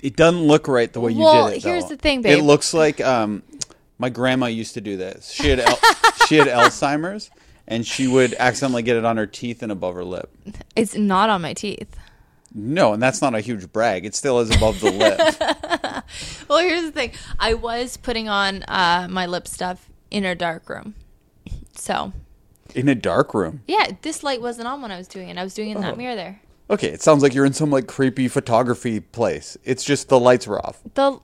[0.02, 1.64] It doesn't look right the way you Well, did it.
[1.64, 1.88] Well, here's though.
[1.90, 2.38] the thing, baby.
[2.38, 3.42] It looks like um,
[3.98, 5.30] my grandma used to do this.
[5.30, 5.61] She had
[6.26, 7.30] she had Alzheimer's,
[7.68, 10.30] and she would accidentally get it on her teeth and above her lip.
[10.74, 11.96] It's not on my teeth.
[12.59, 14.06] No, and that's not a huge brag.
[14.06, 15.20] It still is above the lip.
[16.48, 17.11] Well, here's the thing.
[17.40, 20.94] I was putting on uh, my lip stuff in a dark room.
[21.74, 22.12] So,
[22.74, 23.62] in a dark room.
[23.66, 25.37] yeah, this light wasn't on when I was doing it.
[25.37, 25.88] I was doing it in Oh.
[25.88, 26.40] that mirror there.
[26.70, 29.56] Okay, it sounds like you're in some like creepy photography place.
[29.64, 30.80] It's just the lights were off.
[30.94, 31.18] The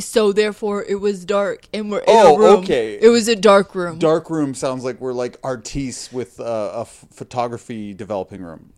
[0.00, 2.56] So therefore, it was dark, and we're in Oh, a room.
[2.64, 2.98] okay.
[3.00, 3.98] It was a dark room.
[3.98, 8.72] Dark room sounds like we're like artistes with uh, a f- photography developing room.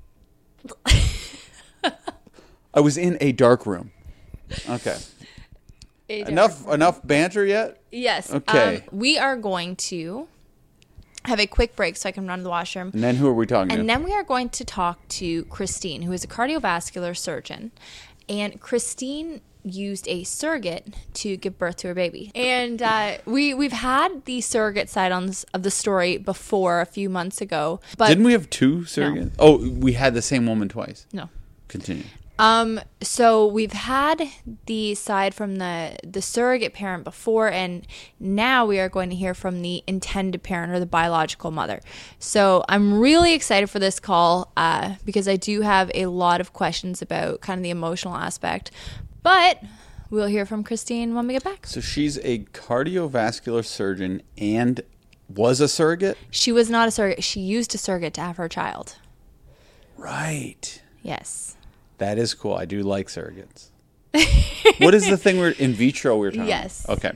[2.74, 3.90] I was in a dark room.
[4.68, 4.96] Okay.
[6.08, 7.80] A dark Enough enough banter yet?
[7.90, 8.32] Yes.
[8.32, 8.76] Okay.
[8.76, 10.28] Um, we are going to
[11.24, 12.90] have a quick break so I can run to the washroom.
[12.94, 13.74] And then who are we talking to?
[13.74, 13.86] And to?
[13.86, 17.72] then we are going to talk to Christine, who is a cardiovascular surgeon.
[18.28, 22.30] And Christine used a surrogate to give birth to her baby.
[22.34, 26.86] And uh, we we've had the surrogate side on this, of the story before a
[26.86, 29.32] few months ago, but Didn't we have two surrogates?
[29.38, 31.06] Oh, we had the same woman twice.
[31.12, 31.28] no.
[31.68, 32.04] Continue.
[32.40, 34.22] Um, so we've had
[34.64, 37.86] the side from the the surrogate parent before, and
[38.18, 41.82] now we are going to hear from the intended parent or the biological mother.
[42.18, 46.54] So I'm really excited for this call uh, because I do have a lot of
[46.54, 48.70] questions about kind of the emotional aspect,
[49.22, 49.62] but
[50.10, 51.66] we'll hear from Christine when we get back.
[51.66, 54.80] So she's a cardiovascular surgeon and
[55.28, 56.18] was a surrogate?
[56.30, 58.96] She was not a surrogate; she used a surrogate to have her child.
[59.96, 60.82] Right.
[61.02, 61.56] Yes.
[61.98, 62.54] That is cool.
[62.54, 63.68] I do like surrogates.
[64.78, 66.84] what is the thing we're in vitro we are talking Yes.
[66.84, 66.98] about?
[66.98, 67.12] Okay.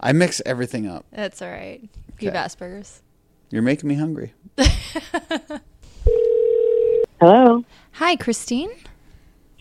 [0.00, 1.04] I mix everything up.
[1.12, 1.86] That's all right.
[2.20, 3.02] You have Asperger's.
[3.50, 4.32] You're making me hungry.
[7.20, 7.64] Hello.
[7.92, 8.70] Hi, Christine.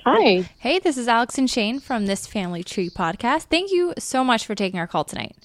[0.05, 0.49] Hi.
[0.59, 3.43] Hey, this is Alex and Shane from this Family Tree podcast.
[3.43, 5.35] Thank you so much for taking our call tonight.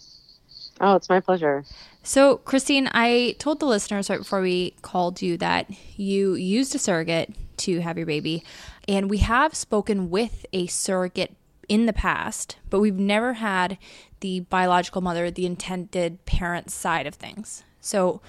[0.80, 1.64] Oh, it's my pleasure.
[2.02, 5.66] So, Christine, I told the listeners right before we called you that
[5.96, 8.42] you used a surrogate to have your baby,
[8.88, 11.34] and we have spoken with a surrogate
[11.68, 13.76] in the past, but we've never had
[14.20, 17.62] the biological mother, the intended parent side of things.
[17.80, 18.20] So,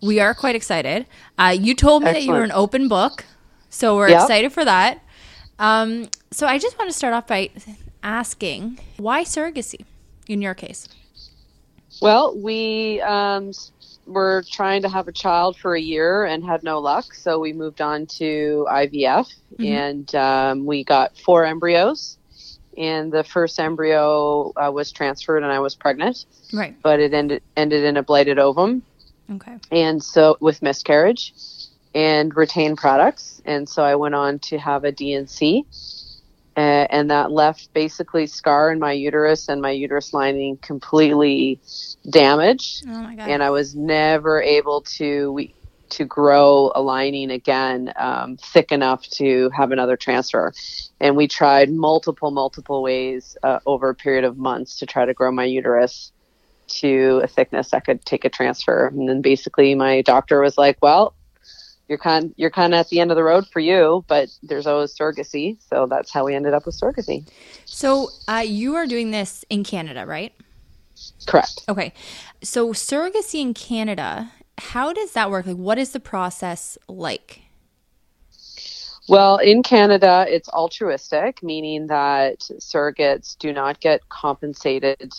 [0.00, 1.06] we are quite excited.
[1.38, 3.24] Uh, you told me that you were an open book,
[3.68, 4.22] so we're Yep.
[4.22, 5.00] excited for that.
[5.58, 7.50] Um, so, I just want to start off by
[8.02, 9.84] asking why surrogacy
[10.28, 10.88] in your case?
[12.02, 13.52] Well, we um,
[14.06, 17.52] were trying to have a child for a year and had no luck, so we
[17.52, 22.18] moved on to IVF, and um, we got four embryos.
[22.76, 26.76] And the first embryo uh, was transferred, and I was pregnant, Right.
[26.82, 28.82] but it ended ended in a blighted ovum,
[29.32, 29.56] Okay.
[29.72, 31.32] and so with miscarriage
[31.96, 35.64] and retain products, and so I went on to have a D&C.
[36.56, 36.60] uh,
[36.96, 41.58] and that left basically scar in my uterus and my uterus lining completely
[42.10, 43.28] damaged Oh my god.
[43.30, 45.54] and I was never able to we,
[45.90, 50.52] to grow a lining again um, thick enough to have another transfer.
[51.00, 55.14] And we tried multiple, multiple ways uh, over a period of months to try to
[55.14, 56.12] grow my uterus
[56.80, 58.88] to a thickness that could take a transfer.
[58.88, 61.14] And then basically, my doctor was like, "Well,
[61.88, 64.66] you're kind you're kind of at the end of the road for you, but there's
[64.66, 67.28] always surrogacy." So that's how we ended up with surrogacy.
[67.64, 70.32] So uh, you are doing this in Canada, right?
[71.26, 71.64] Correct.
[71.68, 71.92] Okay.
[72.42, 75.46] So surrogacy in Canada, how does that work?
[75.46, 77.42] Like, what is the process like?
[79.08, 85.14] Well, in Canada, it's altruistic, meaning that surrogates do not get compensated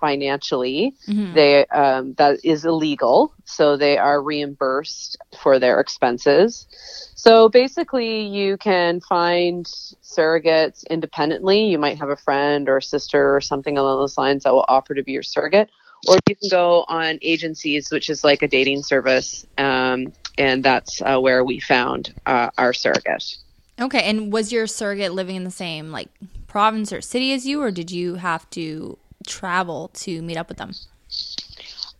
[0.00, 0.94] financially.
[1.08, 1.34] Mhm.
[1.34, 6.66] They um, that is illegal, so they are reimbursed for their expenses.
[7.14, 11.66] So basically, you can find surrogates independently.
[11.66, 14.64] You might have a friend or a sister or something along those lines that will
[14.68, 15.70] offer to be your surrogate,
[16.08, 21.02] or you can go on agencies, which is like a dating service, um, and that's
[21.02, 23.36] uh, where we found uh, our surrogate.
[23.80, 24.02] Okay.
[24.02, 26.08] And was your surrogate living in the same like
[26.46, 30.58] province or city as you, or did you have to travel to meet up with
[30.58, 30.72] them?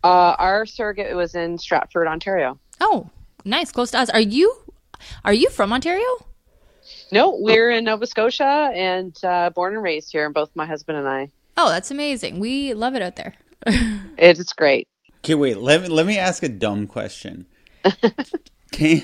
[0.03, 2.59] Uh, our surrogate was in Stratford, Ontario.
[2.79, 3.09] Oh,
[3.45, 4.09] nice, close to us.
[4.09, 4.55] Are you
[5.23, 6.05] are you from Ontario?
[7.11, 10.97] No, we're in Nova Scotia and uh, born and raised here, and both my husband
[10.97, 11.29] and I.
[11.57, 12.39] Oh, that's amazing.
[12.39, 13.35] We love it out there.
[14.17, 14.87] It's great.
[15.19, 15.57] Okay, wait.
[15.57, 17.45] Let me let me ask a dumb question.
[18.71, 19.01] Can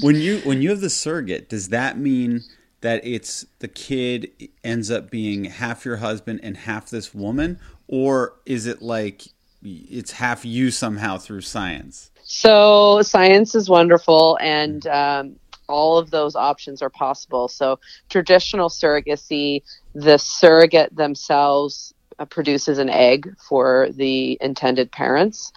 [0.00, 2.42] when you when you have the surrogate, does that mean
[2.84, 4.30] that it's the kid
[4.62, 9.22] ends up being half your husband and half this woman, or is it like
[9.62, 12.10] it's half you somehow through science?
[12.24, 17.48] So science is wonderful, and um, all of those options are possible.
[17.48, 19.62] So traditional surrogacy,
[19.94, 25.54] the surrogate themselves uh, produces an egg for the intended parents,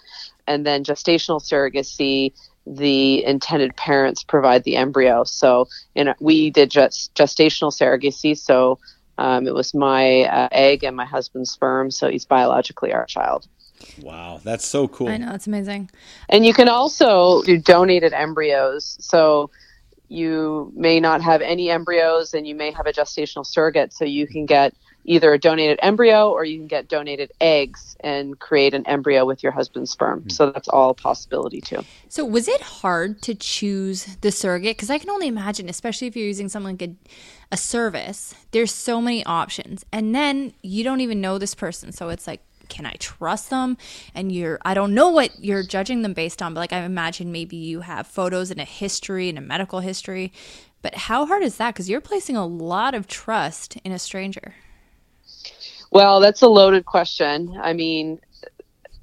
[0.48, 2.32] and then gestational surrogacy,
[2.76, 5.24] the intended parents provide the embryo.
[5.24, 8.38] So in, we did just gestational surrogacy.
[8.38, 8.80] So
[9.18, 11.92] um, it was my uh, egg and my husband's sperm.
[11.92, 13.48] So he's biologically our child.
[14.02, 15.08] Wow, that's so cool.
[15.08, 15.90] I know it's amazing.
[16.30, 18.98] And you can also do donated embryos.
[19.00, 19.50] So
[20.10, 23.94] you may not have any embryos and you may have a gestational surrogate.
[23.94, 24.74] So you can get
[25.08, 29.42] either a donated embryo or you can get donated eggs and create an embryo with
[29.42, 30.22] your husband's sperm.
[30.22, 30.32] Mm.
[30.32, 31.84] So that's all a possibility too.
[32.10, 34.76] So was it hard to choose the surrogate?
[34.76, 36.96] Because I can only imagine, especially if you're using something like a,
[37.54, 39.86] a service, there's so many options.
[39.92, 41.94] And then you don't even know this person.
[41.94, 43.78] So it's like, can I trust them?
[44.14, 47.32] And you're, I don't know what you're judging them based on, but like I imagine
[47.32, 50.34] maybe you have photos and a history and a medical history.
[50.82, 51.74] But how hard is that?
[51.74, 54.54] Because you're placing a lot of trust in a stranger.
[55.92, 57.58] Well, that's a loaded question.
[57.62, 58.20] I mean,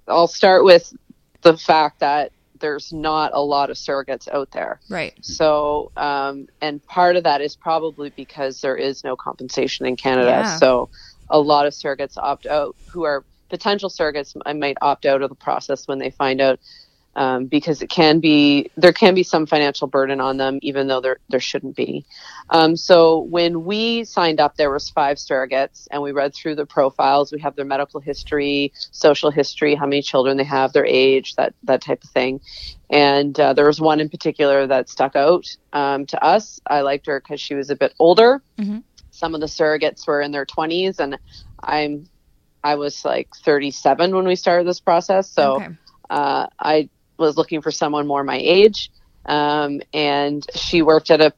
[0.08, 0.94] I'll start with
[1.42, 4.80] the fact that there's not a lot of surrogates out there.
[4.88, 5.12] Right.
[5.20, 10.30] So, um, and part of that is probably because there is no compensation in Canada.
[10.30, 10.56] Yeah.
[10.56, 10.88] So,
[11.30, 15.34] a lot of surrogates opt out who are potential surrogates might opt out of the
[15.34, 16.58] process when they find out
[17.16, 21.00] um, because it can be there can be some financial burden on them, even though
[21.00, 22.04] there there shouldn't be.
[22.50, 26.66] Um, so when we signed up, there was five surrogates, and we read through the
[26.66, 27.32] profiles.
[27.32, 31.54] We have their medical history, social history, how many children they have, their age, that
[31.64, 32.40] that type of thing.
[32.90, 36.60] And uh, there was one in particular that stuck out um, to us.
[36.66, 38.42] I liked her because she was a bit older.
[38.58, 38.78] Mm-hmm.
[39.10, 41.18] Some of the surrogates were in their 20s, and
[41.62, 42.08] I'm
[42.64, 45.30] I was like 37 when we started this process.
[45.30, 45.68] So okay.
[46.08, 48.90] uh, I was looking for someone more my age.
[49.26, 51.32] Um, and she worked at a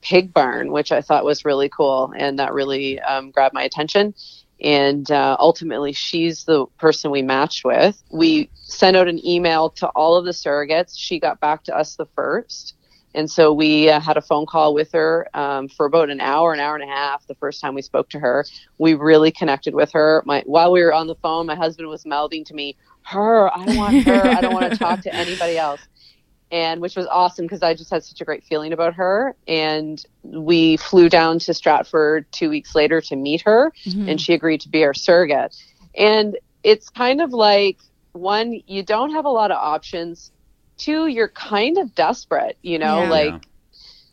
[0.00, 2.12] pig barn, which I thought was really cool.
[2.16, 4.14] And that really um, grabbed my attention.
[4.60, 8.00] And uh, ultimately, she's the person we matched with.
[8.10, 10.94] We sent out an email to all of the surrogates.
[10.96, 12.74] She got back to us the first.
[13.14, 16.52] And so we uh, had a phone call with her um, for about an hour,
[16.52, 17.26] an hour and a half.
[17.26, 18.44] The first time we spoke to her,
[18.78, 20.22] we really connected with her.
[20.26, 23.76] My, while we were on the phone, my husband was mouthing to me, "Her, I
[23.76, 24.22] want her.
[24.26, 25.80] I don't want to talk to anybody else."
[26.50, 29.34] And which was awesome because I just had such a great feeling about her.
[29.48, 34.08] And we flew down to Stratford two weeks later to meet her, mm-hmm.
[34.08, 35.56] and she agreed to be our surrogate.
[35.96, 37.78] And it's kind of like
[38.12, 40.30] one, you don't have a lot of options
[40.76, 43.10] two, you're kind of desperate, you know, yeah.
[43.10, 43.46] like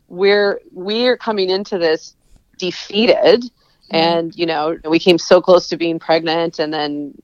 [0.08, 2.14] we're we're coming into this
[2.58, 3.96] defeated mm-hmm.
[3.96, 7.14] and you know we came so close to being pregnant and then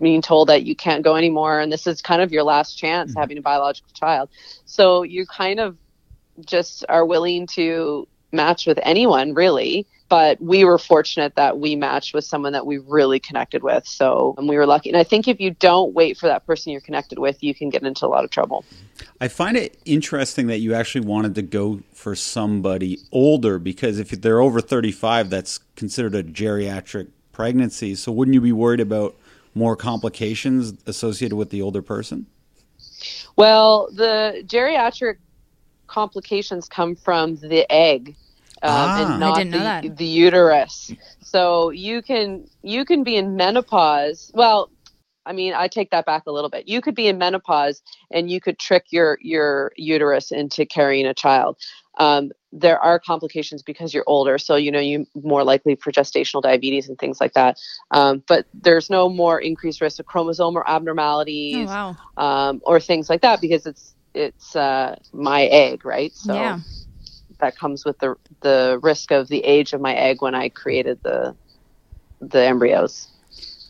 [0.00, 3.12] being told that you can't go anymore and this is kind of your last chance
[3.12, 3.20] mm-hmm.
[3.20, 4.28] having a biological child
[4.64, 5.76] so you kind of
[6.44, 12.14] just are willing to match with anyone really but we were fortunate that we matched
[12.14, 13.86] with someone that we really connected with.
[13.86, 14.90] So and we were lucky.
[14.90, 17.70] And I think if you don't wait for that person you're connected with, you can
[17.70, 18.64] get into a lot of trouble.
[19.20, 24.10] I find it interesting that you actually wanted to go for somebody older because if
[24.10, 27.94] they're over 35, that's considered a geriatric pregnancy.
[27.94, 29.16] So wouldn't you be worried about
[29.54, 32.26] more complications associated with the older person?
[33.36, 35.16] Well, the geriatric
[35.86, 38.16] complications come from the egg
[38.62, 40.92] um, ah, and not the, the uterus.
[41.20, 44.30] So you can you can be in menopause.
[44.34, 44.70] Well,
[45.26, 46.68] I mean, I take that back a little bit.
[46.68, 51.14] You could be in menopause and you could trick your your uterus into carrying a
[51.14, 51.58] child.
[51.98, 56.42] Um, there are complications because you're older, so you know you more likely for gestational
[56.42, 57.58] diabetes and things like that.
[57.90, 62.48] Um, but there's no more increased risk of chromosomal abnormalities oh, wow.
[62.50, 66.12] um, or things like that because it's it's uh, my egg, right?
[66.14, 66.60] So yeah
[67.44, 71.00] that comes with the the risk of the age of my egg when I created
[71.02, 71.34] the
[72.20, 73.08] the embryos.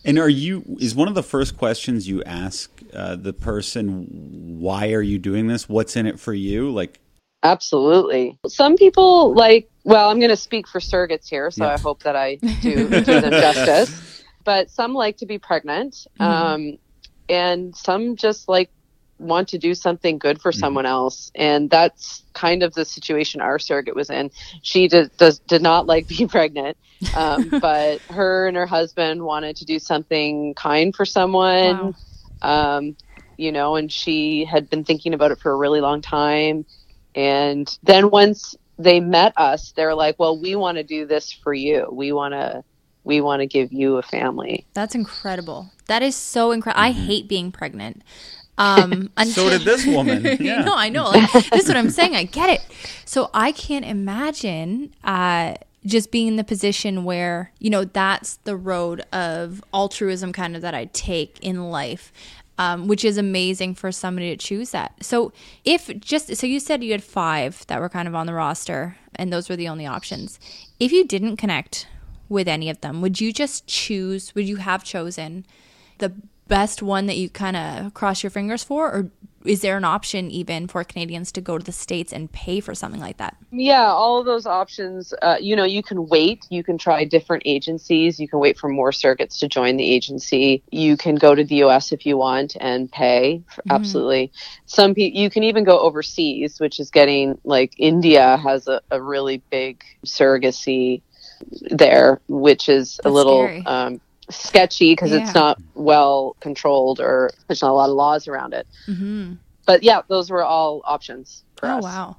[0.05, 4.07] And are you is one of the first questions you ask uh, the person
[4.59, 5.69] why are you doing this?
[5.69, 6.71] What's in it for you?
[6.71, 7.01] Like
[7.45, 8.39] Absolutely.
[8.49, 12.17] Some people like well, I'm going to speak for surrogates here, so I hope that
[12.17, 14.23] I do do them justice.
[14.43, 16.23] But some like to be pregnant, mm-hmm.
[16.23, 16.79] um,
[17.29, 18.71] and some just like
[19.19, 20.61] want to do something good for mm-hmm.
[20.61, 24.31] someone else and that's kind of the situation our surrogate was in
[24.63, 26.77] she did, does, did not like being pregnant
[27.17, 31.95] um, but her and her husband wanted to do something kind for someone
[32.43, 32.77] wow.
[32.77, 32.97] um,
[33.37, 36.65] you know and she had been thinking about it for a really long time
[37.15, 41.55] and then once they met us they're like well we want to do this for
[41.55, 42.63] you we want to
[43.05, 44.67] we want to give you a family.
[44.73, 45.71] That's incredible.
[45.87, 46.83] That is so incredible.
[46.83, 47.05] I mm-hmm.
[47.05, 48.03] hate being pregnant.
[48.57, 50.25] Um, until, so did this woman.
[50.41, 50.65] Yeah.
[50.65, 51.05] no, I know.
[51.05, 52.17] Like, this is what I'm saying.
[52.17, 52.63] I get it.
[53.05, 58.57] So I can't imagine uh, just being in the position where you know that's the
[58.57, 62.13] road of altruism, kind of that I take in life.
[62.57, 64.95] Um, which is amazing for somebody to choose that.
[65.03, 65.33] So,
[65.65, 68.97] if just so you said you had five that were kind of on the roster,
[69.17, 70.39] and those were the only options.
[70.79, 71.89] If you didn't connect
[72.29, 74.37] with any of them, would you just choose?
[74.37, 75.45] Would you have chosen
[75.99, 76.13] the
[76.47, 79.11] best one that you kind of cross your fingers for, or
[79.45, 82.75] is there an option even for Canadians to go to the states and pay for
[82.75, 83.37] something like that?
[83.53, 85.13] Yeah, all of those options.
[85.21, 86.47] Uh, you know, you can wait.
[86.49, 88.19] You can try different agencies.
[88.19, 90.63] You can wait for more surrogates to join the agency.
[90.71, 91.93] You can go to the U.S.
[91.93, 93.43] if you want and pay.
[93.51, 93.71] Mm-hmm.
[93.71, 94.33] Absolutely.
[94.67, 95.21] Some people.
[95.21, 99.85] You can even go overseas, which is getting like India has a, a really big
[100.07, 101.03] surrogacy
[101.71, 103.47] there, which is That's a little.
[104.31, 105.19] Sketchy because yeah.
[105.19, 108.67] it's not well controlled or there's not a lot of laws around it.
[108.87, 109.35] Mm-hmm.
[109.67, 111.85] But yeah, those were all options for oh, us.
[111.85, 112.17] wow.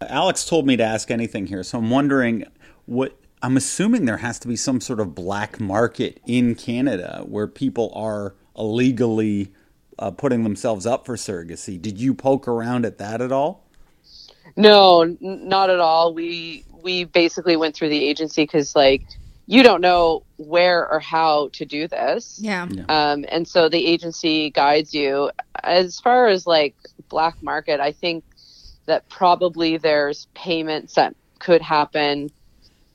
[0.00, 2.44] Alex told me to ask anything here, so I'm wondering
[2.86, 7.46] what I'm assuming there has to be some sort of black market in Canada where
[7.46, 9.52] people are illegally
[9.98, 11.80] uh, putting themselves up for surrogacy.
[11.80, 13.64] Did you poke around at that at all?
[14.56, 16.14] No, n- not at all.
[16.14, 19.02] We we basically went through the agency because like
[19.50, 22.38] you don't know where or how to do this.
[22.40, 22.68] Yeah.
[22.70, 22.84] yeah.
[22.90, 25.30] Um, and so the agency guides you.
[25.64, 26.76] As far as like
[27.08, 28.24] black market, I think
[28.84, 32.30] that probably there's payments that could happen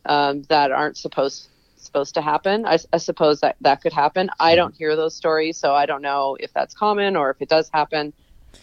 [0.05, 1.47] um, that aren't supposed
[1.77, 2.65] supposed to happen.
[2.65, 4.29] I, I, suppose that that could happen.
[4.39, 4.57] I mm-hmm.
[4.57, 7.69] don't hear those stories, so I don't know if that's common or if it does
[7.73, 8.13] happen.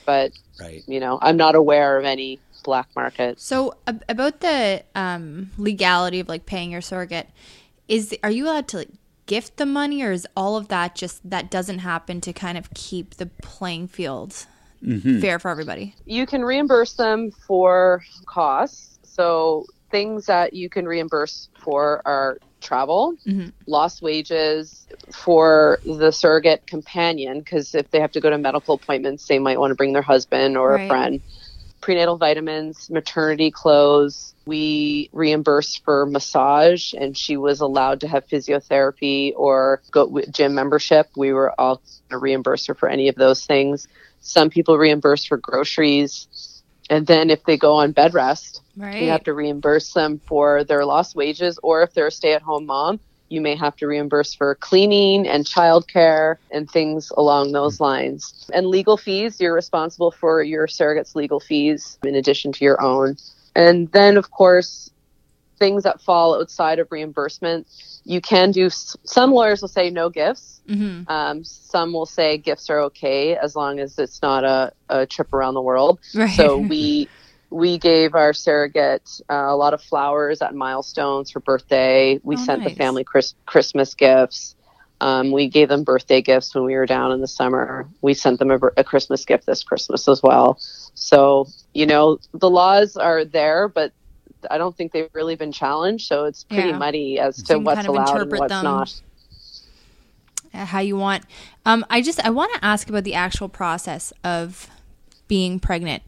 [0.07, 0.84] But right.
[0.86, 3.41] you know, I'm not aware of any black market.
[3.41, 3.74] So
[4.09, 7.28] about the um, legality of like paying your surrogate
[7.91, 8.88] is are you allowed to like
[9.26, 12.72] gift the money or is all of that just that doesn't happen to kind of
[12.72, 14.47] keep the playing field
[14.82, 15.20] mm-hmm.
[15.20, 21.49] fair for everybody you can reimburse them for costs so things that you can reimburse
[21.59, 23.49] for are travel mm-hmm.
[23.66, 29.26] lost wages for the surrogate companion because if they have to go to medical appointments
[29.26, 30.84] they might want to bring their husband or right.
[30.84, 31.20] a friend
[31.80, 34.34] prenatal vitamins, maternity clothes.
[34.46, 40.54] We reimbursed for massage, and she was allowed to have physiotherapy or go with gym
[40.54, 41.08] membership.
[41.16, 43.88] We were all going to reimburse her for any of those things.
[44.20, 46.62] Some people reimburse for groceries.
[46.90, 49.00] And then if they go on bed rest, right.
[49.00, 52.42] we have to reimburse them for their lost wages, or if they're a stay at
[52.42, 52.98] home mom,
[53.30, 58.50] you may have to reimburse for cleaning and childcare and things along those lines.
[58.52, 63.16] And legal fees, you're responsible for your surrogate's legal fees in addition to your own.
[63.54, 64.90] And then, of course,
[65.58, 67.68] things that fall outside of reimbursement,
[68.04, 68.68] you can do.
[68.68, 70.60] Some lawyers will say no gifts.
[70.68, 71.10] Mm-hmm.
[71.10, 75.32] Um, some will say gifts are okay as long as it's not a, a trip
[75.32, 76.00] around the world.
[76.14, 76.30] Right.
[76.30, 77.08] So we
[77.51, 82.20] we gave our surrogate uh, a lot of flowers at milestones for birthday.
[82.22, 82.70] We oh, sent nice.
[82.70, 84.55] the family Chris- Christmas gifts.
[85.01, 87.88] Um, we gave them birthday gifts when we were down in the summer.
[88.03, 90.59] We sent them a, a, Christmas gift this Christmas as well.
[90.94, 93.92] So, you know, the laws are there, but
[94.51, 96.07] I don't think they've really been challenged.
[96.07, 96.78] So it's pretty yeah.
[96.78, 98.64] muddy as to what's allowed and what's them.
[98.64, 99.01] not
[100.53, 101.24] how you want.
[101.64, 104.68] Um, I just I want to ask about the actual process of
[105.28, 106.03] being pregnant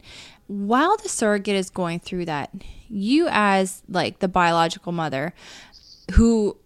[0.53, 2.51] while the surrogate is going through that,
[2.89, 5.33] you as like the biological mother
[6.13, 6.59] who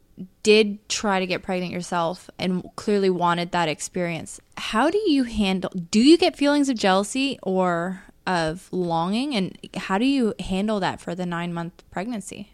[0.43, 5.71] did try to get pregnant yourself and clearly wanted that experience, how do you handle
[5.91, 11.01] do you get feelings of jealousy or of longing and how do you handle that
[11.01, 12.51] for the 9 month pregnancy?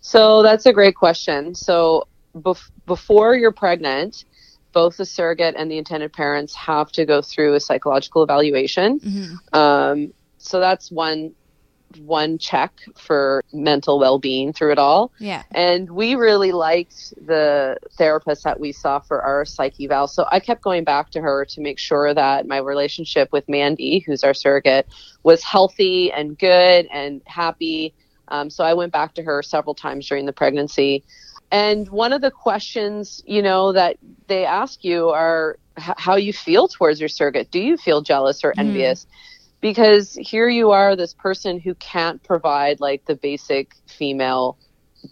[0.00, 1.52] So that's a great question.
[1.56, 4.24] So bef- before you're pregnant,
[4.76, 9.00] both the surrogate and the intended parents have to go through a psychological evaluation.
[9.00, 9.58] Mm-hmm.
[9.58, 11.32] Um, so that's one
[12.00, 15.12] one check for mental well-being through it all.
[15.18, 15.44] Yeah.
[15.52, 20.08] And we really liked the therapist that we saw for our psyche eval.
[20.08, 24.00] So I kept going back to her to make sure that my relationship with Mandy,
[24.00, 24.88] who's our surrogate,
[25.22, 27.94] was healthy and good and happy.
[28.28, 31.02] Um, so I went back to her several times during the pregnancy.
[31.50, 36.32] And one of the questions, you know, that they ask you are h- how you
[36.32, 37.50] feel towards your surrogate.
[37.50, 38.60] Do you feel jealous or mm-hmm.
[38.60, 39.04] envious?
[39.04, 39.08] Mm.
[39.60, 44.58] Because here you are, this person who can't provide like the basic female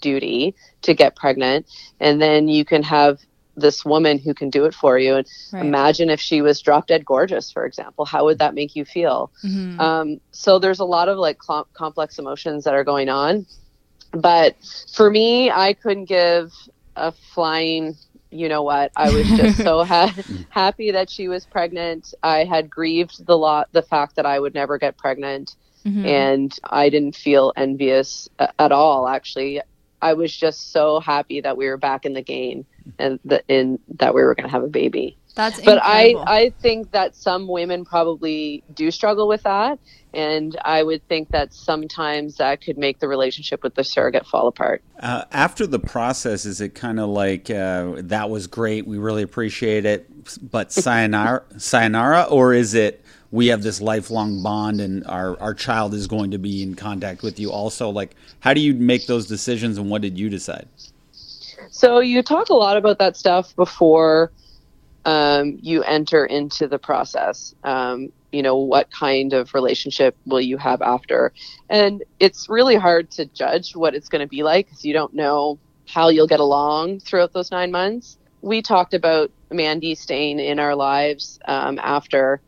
[0.00, 1.66] duty to get pregnant,
[2.00, 3.20] and then you can have
[3.56, 5.14] this woman who can do it for you.
[5.14, 5.64] And right.
[5.64, 9.30] imagine if she was drop dead gorgeous, for example, how would that make you feel?
[9.44, 9.80] Mm-hmm.
[9.80, 13.46] Um, so there's a lot of like cl- complex emotions that are going on.
[14.14, 14.56] But
[14.94, 16.52] for me, I couldn't give
[16.96, 17.96] a flying
[18.30, 20.14] you know what i was just so ha-
[20.50, 22.14] happy that she was pregnant.
[22.22, 25.56] I had grieved the lot the fact that i would never get pregnant.
[25.84, 26.06] Mm-hmm.
[26.06, 29.60] and i didn't feel envious at all actually.
[30.02, 32.66] I was just so happy that we were back in the game
[32.98, 36.14] and the, in that we were going to have a baby That's but I.
[36.26, 39.78] I think that some women probably do struggle with that
[40.14, 44.46] and i would think that sometimes that could make the relationship with the surrogate fall
[44.46, 48.96] apart Uh, after the process, is it kind of like uh, that was great, we
[48.96, 50.08] really appreciate it,
[50.50, 55.92] but sayonara, sayonara, or is it we have this lifelong bond and our our child
[55.92, 57.90] is going to be in contact with you also?
[57.90, 60.68] Like, how do you make those decisions, and what did you decide?
[61.70, 64.30] So you talk a lot about that stuff before
[65.04, 67.54] um, you enter into the process.
[67.64, 71.32] Um, you know, what kind of relationship will you have after?
[71.68, 75.14] And it's really hard to judge what it's going to be like because you don't
[75.14, 78.18] know how you'll get along throughout those nine months.
[78.42, 82.40] We talked about Mandy staying in our lives um, after,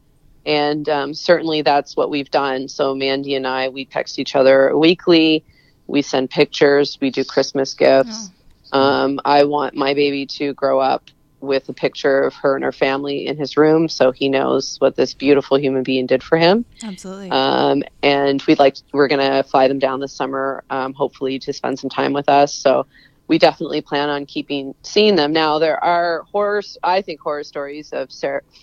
[0.45, 2.69] and um, certainly that's what we've done.
[2.69, 5.45] So Mandy and I, we text each other weekly.
[5.87, 6.99] We send pictures.
[7.01, 8.31] We do Christmas gifts.
[8.73, 11.05] Um, I want my baby to grow up
[11.41, 14.97] with a picture of her and her family in his room so he knows what
[14.97, 16.65] this beautiful human being did for him.
[16.83, 17.31] Absolutely.
[17.31, 21.53] Um, and we'd like, we're going to fly them down this summer, um, hopefully to
[21.53, 22.55] spend some time with us.
[22.55, 22.87] So
[23.29, 25.33] we definitely plan on keeping seeing them.
[25.33, 28.11] Now there are horror, I think horror stories of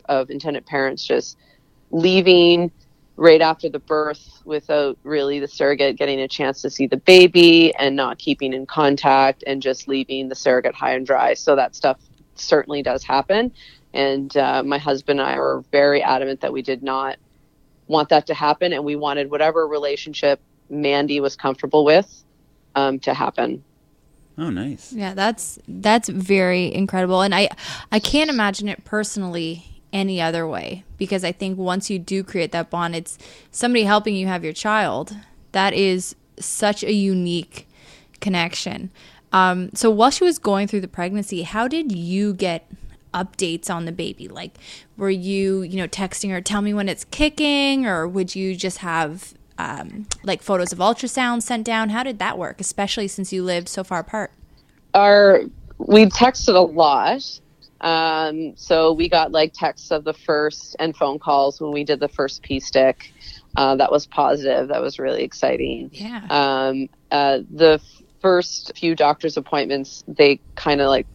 [0.05, 1.37] of intended parents just
[1.91, 2.71] leaving
[3.15, 7.73] right after the birth without really the surrogate getting a chance to see the baby
[7.75, 11.33] and not keeping in contact and just leaving the surrogate high and dry.
[11.33, 11.99] So that stuff
[12.35, 13.51] certainly does happen.
[13.93, 17.17] And uh, my husband and I were very adamant that we did not
[17.87, 22.23] want that to happen, and we wanted whatever relationship Mandy was comfortable with
[22.75, 23.63] um, to happen.
[24.37, 24.91] Oh, nice.
[24.91, 27.49] Yeah, that's that's very incredible, and I
[27.91, 32.51] I can't imagine it personally any other way because I think once you do create
[32.51, 33.19] that bond, it's
[33.51, 35.15] somebody helping you have your child.
[35.51, 37.67] That is such a unique
[38.19, 38.89] connection.
[39.33, 42.69] Um, so while she was going through the pregnancy, how did you get
[43.13, 44.27] updates on the baby?
[44.27, 44.57] Like,
[44.95, 48.77] were you you know texting her, tell me when it's kicking, or would you just
[48.79, 51.89] have um, like photos of ultrasound sent down?
[51.89, 54.31] How did that work, especially since you lived so far apart?
[54.93, 55.41] Our
[55.77, 57.39] we texted a lot.
[57.81, 61.99] Um, so we got like texts of the first and phone calls when we did
[61.99, 63.11] the first P stick.
[63.57, 64.69] Uh, that was positive.
[64.69, 65.89] That was really exciting.
[65.91, 66.25] Yeah.
[66.29, 67.81] Um, uh, the
[68.23, 71.05] first few doctor's appointments, they kind of like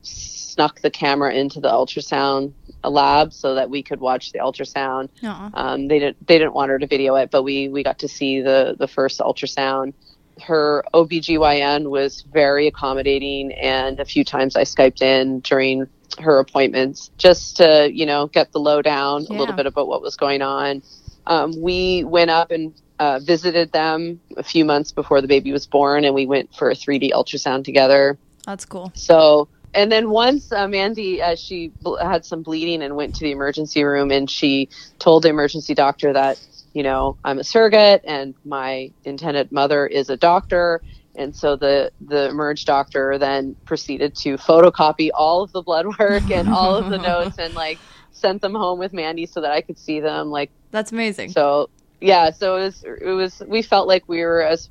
[0.00, 2.52] snuck the camera into the ultrasound
[2.84, 5.08] lab so that we could watch the ultrasound.
[5.54, 8.08] Um, they didn't they didn't want her to video it, but we we got to
[8.08, 9.92] see the the first ultrasound.
[10.40, 15.86] Her OBGYN was very accommodating and a few times I Skyped in during
[16.18, 20.16] her appointments just to, you know, get the lowdown a little bit about what was
[20.16, 20.82] going on.
[21.26, 25.66] Um, we went up and uh, visited them a few months before the baby was
[25.66, 28.16] born and we went for a 3D ultrasound together.
[28.46, 28.92] That's cool.
[28.94, 33.24] So, and then once uh, Mandy, uh, she bl- had some bleeding and went to
[33.24, 34.68] the emergency room, and she
[35.00, 36.36] told the emergency doctor that,
[36.74, 40.80] you know, I'm a surrogate and my intended mother is a doctor.
[41.16, 46.30] And so the the emerge doctor then proceeded to photocopy all of the blood work
[46.30, 47.80] and all of the notes and like
[48.12, 50.28] sent them home with Mandy so that I could see them.
[50.28, 51.30] Like That's amazing.
[51.30, 51.68] so
[52.02, 54.68] yeah, so it was it was we felt like we were as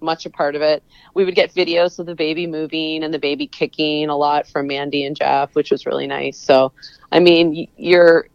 [0.00, 0.82] much a part of it.
[1.14, 4.66] We would get videos of the baby moving and the baby kicking a lot from
[4.66, 6.38] Mandy and Jeff, which was really nice.
[6.38, 6.72] So,
[7.12, 8.26] I mean, you're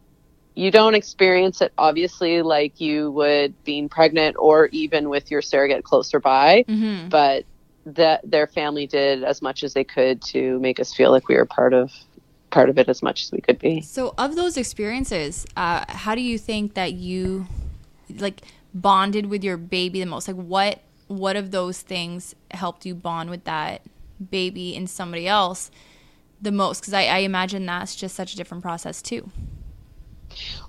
[0.56, 5.84] you don't experience it obviously like you would being pregnant or even with your surrogate
[5.84, 7.46] closer by, hmm but
[7.86, 11.36] that their family did as much as they could to make us feel like we
[11.36, 11.90] were part of
[12.50, 13.82] part of it as much as we could be.
[13.82, 17.48] So, of those experiences, uh, how do you think that you
[18.18, 18.42] like
[18.74, 20.28] bonded with your baby the most?
[20.28, 23.82] Like, what what of those things helped you bond with that
[24.30, 25.72] baby and somebody else
[26.42, 26.82] the most?
[26.82, 29.30] Because I, I imagine that's just such a different process too.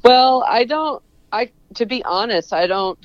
[0.05, 1.03] Well, I don't.
[1.33, 2.99] I to be honest, I don't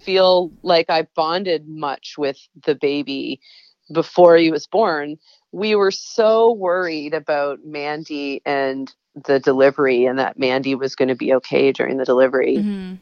[0.00, 3.40] feel like I bonded much with the baby
[3.92, 5.18] before he was born.
[5.52, 8.92] We were so worried about Mandy and
[9.26, 12.58] the delivery, and that Mandy was going to be okay during the delivery.
[12.58, 12.94] hmm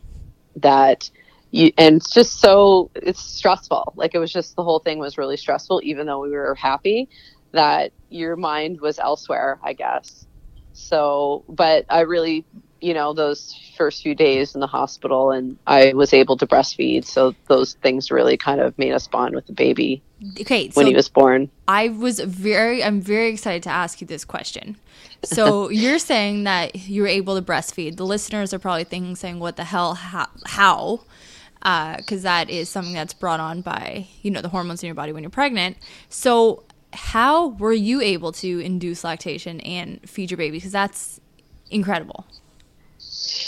[0.57, 1.11] That
[1.51, 3.95] you and it's just so it's stressful.
[3.97, 7.09] Like it was just the whole thing was really stressful, even though we were happy.
[7.53, 10.27] That your mind was elsewhere, I guess.
[10.73, 12.45] So, but I really,
[12.81, 17.07] you know, those first few days in the hospital, and I was able to breastfeed.
[17.07, 20.03] So those things really kind of made us bond with the baby
[20.41, 21.51] Okay, so when he was born.
[21.69, 24.77] I was very, I'm very excited to ask you this question.
[25.25, 27.97] So you're saying that you were able to breastfeed.
[27.97, 29.95] The listeners are probably thinking, saying, "What the hell?
[29.95, 31.01] How?" how?
[31.63, 34.95] Uh, because that is something that's brought on by you know the hormones in your
[34.95, 35.77] body when you're pregnant.
[36.09, 40.57] So how were you able to induce lactation and feed your baby?
[40.59, 41.21] Because that's
[41.71, 42.27] incredible.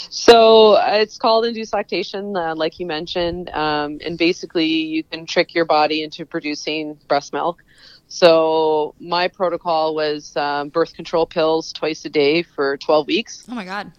[0.09, 5.25] So uh, it's called induced lactation, uh, like you mentioned, um, and basically you can
[5.25, 7.63] trick your body into producing breast milk.
[8.07, 13.55] So my protocol was um, birth control pills twice a day for 12 weeks, Oh
[13.55, 13.91] my god.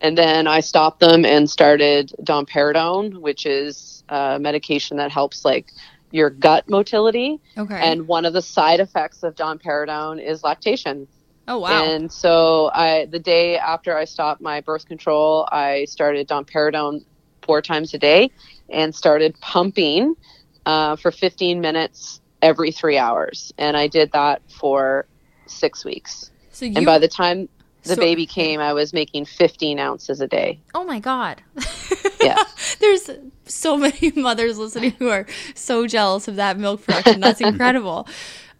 [0.00, 5.66] and then I stopped them and started domperidone, which is a medication that helps like
[6.10, 7.40] your gut motility.
[7.56, 7.74] Okay.
[7.80, 11.08] And one of the side effects of domperidone is lactation.
[11.48, 11.84] Oh wow.
[11.84, 17.04] And so I, the day after I stopped my birth control, I started domperidone
[17.42, 18.30] four times a day
[18.68, 20.16] and started pumping
[20.66, 23.52] uh, for 15 minutes every three hours.
[23.58, 25.06] And I did that for
[25.46, 26.30] six weeks.
[26.50, 27.48] so you and by the time
[27.84, 30.60] the So- baby came, I was making 15 ounces a day.
[30.74, 31.42] Oh my god.
[32.22, 32.42] Yeah.
[32.80, 33.08] There's
[33.44, 37.20] so many mothers listening who are so jealous of that milk production.
[37.20, 38.08] That's incredible.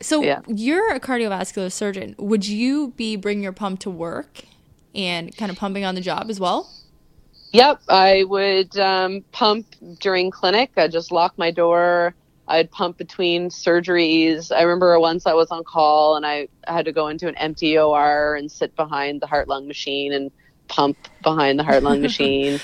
[0.01, 0.40] So Yeah.
[0.47, 2.14] you're a cardiovascular surgeon.
[2.18, 4.42] Would you be bringing your pump to work
[4.94, 6.70] and kind of pumping on the job as well?
[7.53, 9.66] Yep, I would um, pump
[10.01, 10.72] during clinic.
[10.76, 12.14] I'd just lock my door.
[12.49, 14.55] I'd pump between surgeries.
[14.55, 17.78] I remember once I was on call and I had to go into an empty
[17.78, 20.30] OR and sit behind the heart lung machine and
[20.68, 22.61] pump behind the heart lung machine.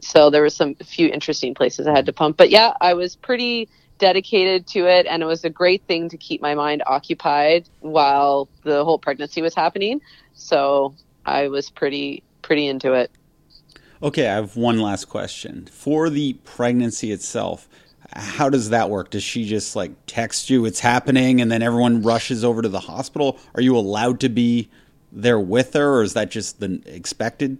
[0.00, 2.36] So there was some a few interesting places I had to pump.
[2.36, 3.68] But yeah, I was pretty
[3.98, 8.48] dedicated to it and it was a great thing to keep my mind occupied while
[8.62, 10.00] the whole pregnancy was happening.
[10.34, 10.94] So
[11.26, 13.10] I was pretty pretty into it.
[14.02, 15.66] Okay, I have one last question.
[15.66, 17.68] For the pregnancy itself,
[18.12, 19.10] how does that work?
[19.10, 22.80] Does she just like text you it's happening and then everyone rushes over to the
[22.80, 23.38] hospital?
[23.54, 24.70] Are you allowed to be
[25.10, 27.58] there with her or is that just the expected?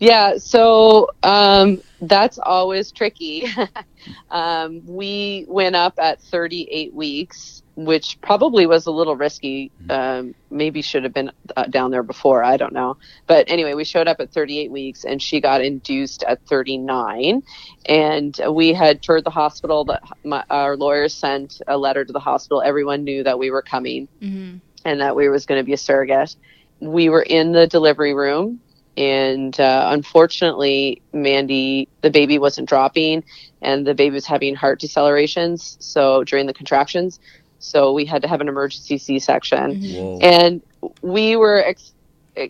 [0.00, 3.46] Yeah, so um, that's always tricky.
[4.30, 9.72] um, we went up at 38 weeks, which probably was a little risky.
[9.90, 12.42] Um, maybe should have been uh, down there before.
[12.42, 12.96] I don't know.
[13.26, 17.42] But anyway, we showed up at 38 weeks, and she got induced at 39.
[17.86, 19.84] And we had toured the hospital.
[19.84, 22.62] That my, our lawyers sent a letter to the hospital.
[22.62, 24.58] Everyone knew that we were coming Mm-hmm.
[24.84, 26.36] and that we was going to be a surrogate.
[26.80, 28.60] We were in the delivery room,
[28.96, 33.24] and uh, unfortunately, Mandy, the baby wasn't dropping,
[33.62, 35.76] and the baby was having heart decelerations.
[35.80, 37.18] So during the contractions,
[37.58, 40.18] so we had to have an emergency C-section, Whoa.
[40.22, 40.62] and
[41.02, 41.94] we were, ex-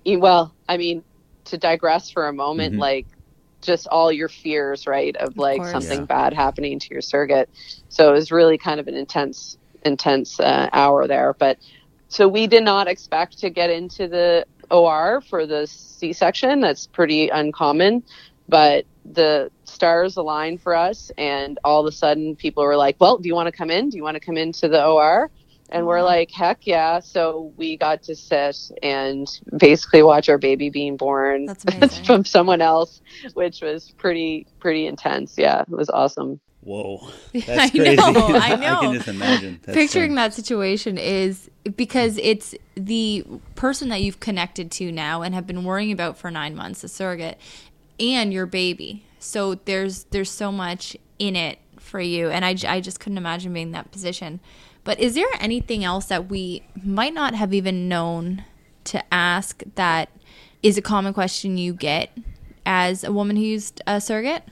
[0.06, 1.04] well, I mean,
[1.46, 2.78] to digress for a moment, Mhm.
[2.78, 3.06] like
[3.62, 5.72] just all your fears, right, of like course.
[5.72, 6.06] something Yeah.
[6.06, 7.50] bad happening to your surrogate.
[7.88, 11.34] So it was really kind of an intense, intense uh, hour there.
[11.38, 11.58] But
[12.08, 16.60] so we did not expect to get into the OR for the C-section.
[16.60, 18.02] That's pretty uncommon,
[18.48, 23.18] but the stars aligned for us, and all of a sudden, people were like, "Well,
[23.18, 23.90] do you want to come in?
[23.90, 25.30] Do you want to come into the OR?"
[25.70, 26.04] And we're mm-hmm.
[26.04, 31.54] like, "Heck yeah!" So we got to sit and basically watch our baby being born
[32.06, 33.00] from someone else,
[33.34, 35.36] which was pretty pretty intense.
[35.38, 36.40] Yeah, it was awesome.
[36.62, 37.08] Whoa.
[37.34, 37.98] I That's know, crazy.
[38.02, 38.80] I I know.
[38.80, 39.60] can just imagine.
[39.62, 45.34] That's Picturing that situation is because it's the person that you've connected to now and
[45.34, 47.38] have been worrying about for nine months, the surrogate,
[47.98, 49.04] and your baby.
[49.18, 53.52] So there's there's so much in it for you, and I I just couldn't imagine
[53.52, 54.40] being in that position.
[54.84, 58.44] But is there anything else that we might not have even known
[58.84, 60.08] to ask that
[60.62, 62.10] is a common question you get
[62.64, 64.42] as a woman who used a surrogate?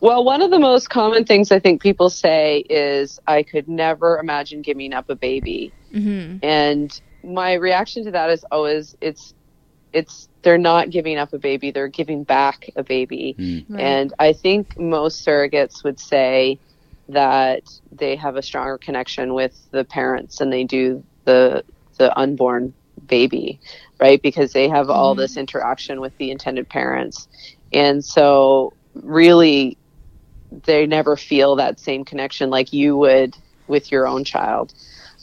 [0.00, 4.18] Well, one of the most common things I think people say is, I could never
[4.18, 5.72] imagine giving up a baby.
[5.92, 6.38] Mm-hmm.
[6.44, 9.34] And my reaction to that is always, it's,
[9.92, 13.34] it's, they're not giving up a baby, they're giving back a baby.
[13.38, 13.80] Mm.
[13.80, 16.60] And I think most surrogates would say
[17.08, 21.64] that they have a stronger connection with the parents than they do the,
[21.98, 22.74] the unborn
[23.06, 23.60] baby,
[23.98, 24.20] right?
[24.22, 25.18] Because they have all Mhm.
[25.18, 27.26] this interaction with the intended parents.
[27.72, 29.77] And so, really,
[30.50, 33.36] they never feel that same connection like you would
[33.66, 34.72] with your own child.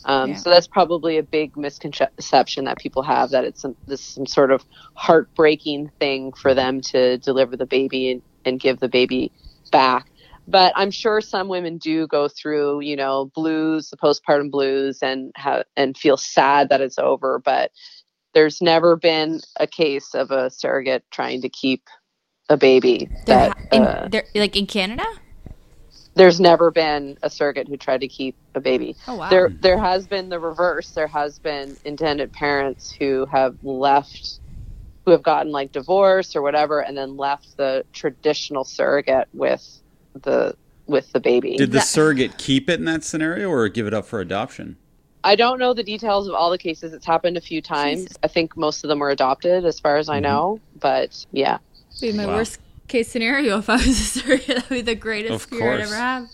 [0.05, 0.35] Um, Yeah.
[0.37, 4.51] So that's probably a big misconception that people have that it's some, this some sort
[4.51, 4.63] of
[4.93, 9.31] heartbreaking thing for them to deliver the baby and, and give the baby
[9.71, 10.05] back.
[10.47, 15.31] But I'm sure some women do go through, you know, blues, the postpartum blues, and
[15.35, 17.39] have and feel sad that it's over.
[17.39, 17.71] But
[18.35, 21.83] there's never been a case of a surrogate trying to keep
[22.49, 23.09] a baby.
[23.25, 25.05] There, That, ha- in, uh, there, like in Canada?
[26.15, 28.95] there's never been a surrogate who tried to keep a baby.
[29.07, 29.29] Oh wow.
[29.29, 30.91] There, there has been the reverse.
[30.91, 34.39] There has been intended parents who have left,
[35.05, 39.81] who have gotten like divorce or whatever, and then left the traditional surrogate with
[40.21, 40.55] the
[40.87, 41.57] with the baby.
[41.57, 44.77] Did the That- surrogate keep it in that scenario or give it up for adoption?
[45.23, 46.93] I don't know the details of all the cases.
[46.93, 48.01] It's happened a few times.
[48.03, 48.17] Jesus.
[48.21, 50.61] I think most of them were adopted, as far as I know.
[50.79, 51.57] But yeah,
[52.01, 52.35] Be my Wow.
[52.35, 54.47] worst case scenario if I was a surrogate.
[54.55, 56.27] That'd be the greatest Of fear I'd ever have.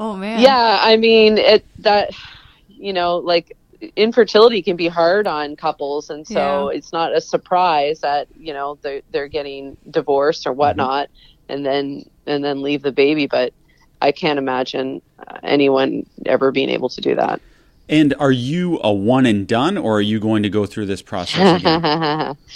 [0.00, 0.40] Oh man.
[0.40, 0.78] yeah.
[0.80, 2.10] I mean, it that
[2.68, 3.56] you know, like
[3.96, 6.76] infertility can be hard on couples, and so Yeah.
[6.76, 11.08] it's not a surprise that you know they're they're getting divorced or whatnot,
[11.48, 13.26] and then and then leave the baby.
[13.26, 13.52] But
[14.00, 17.40] I can't imagine uh, anyone ever being able to do that.
[17.90, 21.02] And are you a one and done, or are you going to go through this
[21.02, 22.36] process again?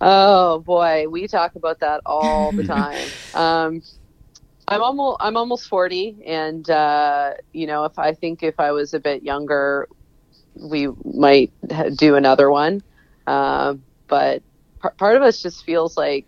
[0.00, 3.14] oh boy, we talk about that all the time.
[3.34, 3.82] um,
[4.68, 8.94] I'm almost I'm almost forty, and uh, you know, if I think if I was
[8.94, 9.88] a bit younger,
[10.54, 11.52] we might
[11.96, 12.82] do another one.
[13.26, 14.42] Um, but
[14.80, 16.26] par- part of us just feels like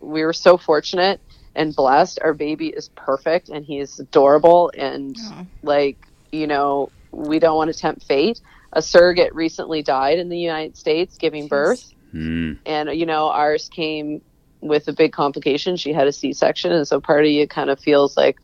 [0.00, 1.20] we were so fortunate
[1.54, 2.20] and blessed.
[2.22, 5.16] Our baby is perfect, and he is adorable, and
[5.62, 5.98] like
[6.32, 8.40] you know, we don't want to tempt fate.
[8.72, 12.54] A surrogate recently died in the United States giving birth Hmm.
[12.66, 14.20] and you know ours came
[14.60, 17.80] with a big complication she had a c-section and so part of you kind of
[17.80, 18.36] feels like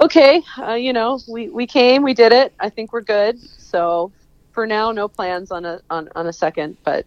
[0.00, 4.12] okay uh, you know we, we came we did it i think we're good so
[4.52, 7.06] for now no plans on a on, on a second but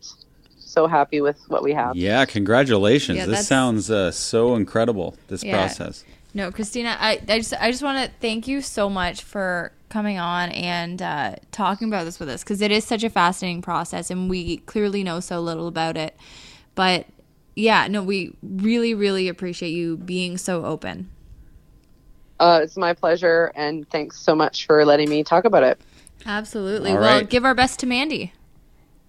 [0.68, 3.18] so happy with what we have Yeah, congratulations.
[3.18, 5.16] Yeah, this sounds uh, so incredible.
[5.28, 5.52] This Yeah.
[5.52, 6.04] process.
[6.38, 10.20] No, Christina, I, I just I just want to thank you so much for coming
[10.20, 14.12] on and uh, talking about this with us because it is such a fascinating process
[14.12, 16.16] and we clearly know so little about it.
[16.76, 17.08] But
[17.56, 21.10] yeah, no, we really really appreciate you being so open.
[22.40, 25.80] uh, it's my pleasure and thanks so much for letting me talk about it
[26.26, 26.92] Absolutely.
[26.92, 27.30] All well, right.
[27.30, 28.34] give our best to Mandy.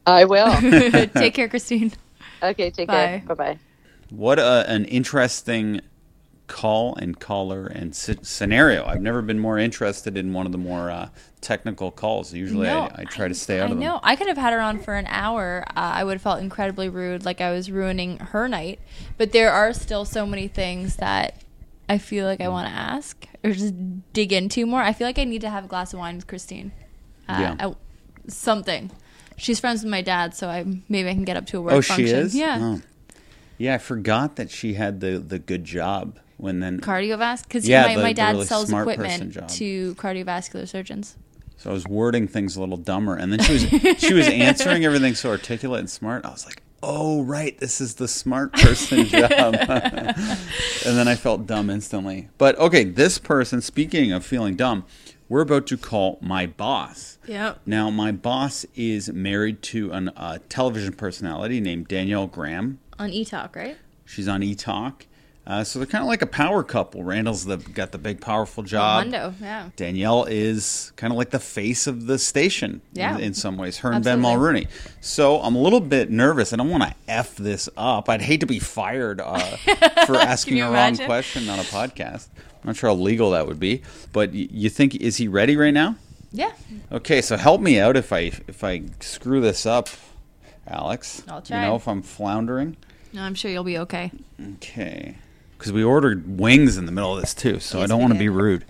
[0.06, 0.50] i will
[1.14, 1.92] Take care, Christine.
[2.42, 2.94] okay take Bye.
[2.94, 3.58] care bye-bye
[4.08, 5.82] What a, an interesting
[6.48, 8.84] call and caller and s- scenario.
[8.86, 12.34] I've never been more interested in one of the more uh, technical calls.
[12.34, 13.80] Usually No, I, I try to stay out I of them.
[13.80, 15.64] No, I could have had her on for an hour.
[15.68, 18.80] Uh, I would have felt incredibly rude, like I was ruining her night.
[19.16, 21.40] But there are still so many things that
[21.88, 23.74] I feel like I want to ask or just
[24.12, 24.80] dig into more.
[24.82, 26.72] I feel like I need to have a glass of wine with Christine.
[27.28, 27.56] Uh, Yeah.
[27.68, 27.74] I-
[28.28, 28.90] something.
[29.36, 31.72] She's friends with my dad, so I maybe I can get up to a work
[31.74, 32.06] Oh, function.
[32.06, 32.34] she is?
[32.34, 32.58] Yeah.
[32.60, 32.82] Oh.
[33.56, 36.80] Yeah, I forgot that she had the, the good job when then.
[36.80, 41.16] Cardiovascular, because Yeah, my, the- my dad really sells equipment to cardiovascular surgeons.
[41.58, 44.84] So I was wording things a little dumber, and then she was she was answering
[44.84, 46.24] everything so articulate and smart.
[46.24, 51.46] I was like, "Oh, right, this is the smart person job." and then I felt
[51.46, 52.28] dumb instantly.
[52.38, 53.60] But okay, this person.
[53.60, 54.84] Speaking of feeling dumb,
[55.28, 57.18] we're about to call my boss.
[57.26, 57.60] Yep.
[57.66, 62.78] Now, my boss is married to a uh, television personality named Danielle Graham.
[63.00, 63.76] On E Talk, right?
[64.04, 65.06] She's on E Talk.
[65.48, 67.02] Uh, so they're kind of like a power couple.
[67.02, 69.06] Randall's the, got the big, powerful job.
[69.06, 69.70] Hundo, yeah.
[69.76, 73.14] Danielle is kind of like the face of the station Yeah.
[73.16, 74.68] in, in some ways, her and Ben Mulroney.
[75.00, 76.52] So I'm a little bit nervous.
[76.52, 78.10] I don't want to F this up.
[78.10, 79.38] I'd hate to be fired uh,
[80.06, 82.28] for asking a wrong question on a podcast.
[82.36, 83.80] I'm not sure how legal that would be.
[84.12, 85.96] But y- you think, is he ready right now?
[86.30, 86.52] Yeah.
[86.92, 89.88] Okay, so help me out if I if I screw this up,
[90.66, 91.22] Alex.
[91.26, 91.62] I'll try.
[91.62, 92.76] You know, if I'm floundering.
[93.14, 94.12] No, I'm sure you'll be okay.
[94.56, 95.16] Okay.
[95.58, 98.18] Because we ordered wings in the middle of this too, so I don't want to
[98.18, 98.64] be rude.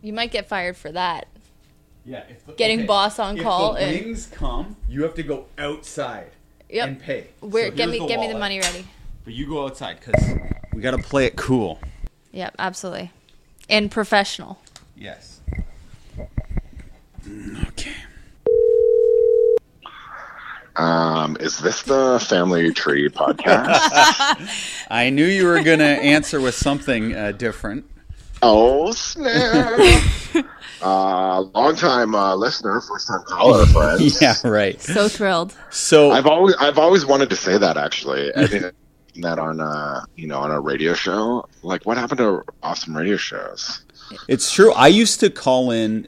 [0.00, 1.28] You might get fired for that.
[2.04, 5.22] Yeah, if the, Getting boss on call If the and- wings come, you have to
[5.22, 6.30] go outside
[6.70, 6.88] Yep.
[6.88, 7.26] and pay.
[7.40, 8.86] Where So get me get me the money ready.
[9.24, 10.38] But you go outside because
[10.72, 11.78] we got to play it cool.
[12.32, 13.10] Yep, absolutely.
[13.68, 14.58] And professional.
[14.96, 15.40] Yes.
[17.26, 17.92] Mm, okay.
[20.78, 24.86] Um, is this the Family Tree podcast?
[24.90, 27.84] I knew you were gonna answer with something uh, different.
[28.42, 30.02] oh snap!
[30.82, 34.22] uh, long time uh, listener, first time caller, friends.
[34.22, 34.80] yeah, right.
[34.80, 35.56] So thrilled.
[35.70, 38.34] So I've always I've always wanted to say that actually.
[38.36, 38.72] I think
[39.16, 41.48] that on uh you know on a radio show.
[41.62, 43.82] Like, what happened to awesome radio shows?
[44.28, 44.72] It's true.
[44.72, 46.06] I used to call in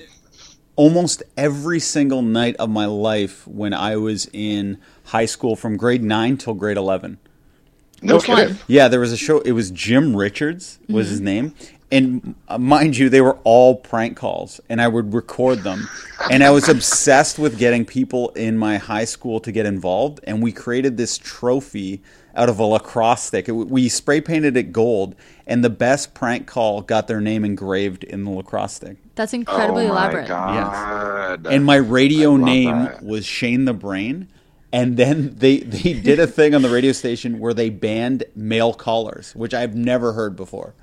[0.77, 6.03] almost every single night of my life when I was in high school from grade
[6.03, 7.18] 9 till grade 11.
[8.03, 8.57] No Which kidding.
[8.66, 9.41] Yeah, there was a show.
[9.41, 11.11] It was Jim Richards was Mm-hmm.
[11.11, 11.55] his name,
[11.93, 15.87] and uh, mind you, they were all prank calls, and I would record them.
[16.31, 20.43] And I was obsessed with getting people in my high school to get involved, and
[20.43, 22.01] we created this trophy
[22.35, 23.49] out of a lacrosse stick.
[23.49, 25.14] It- we spray painted it gold,
[25.47, 28.97] and the best prank call got their name engraved in the lacrosse stick.
[29.14, 30.28] That's incredibly oh my elaborate.
[30.28, 31.47] god!
[31.47, 33.03] And my radio name that.
[33.05, 34.28] was Shane the Brain.
[34.72, 38.72] And then they, they did a thing on the radio station where they banned male
[38.72, 40.74] callers, which I've never heard before.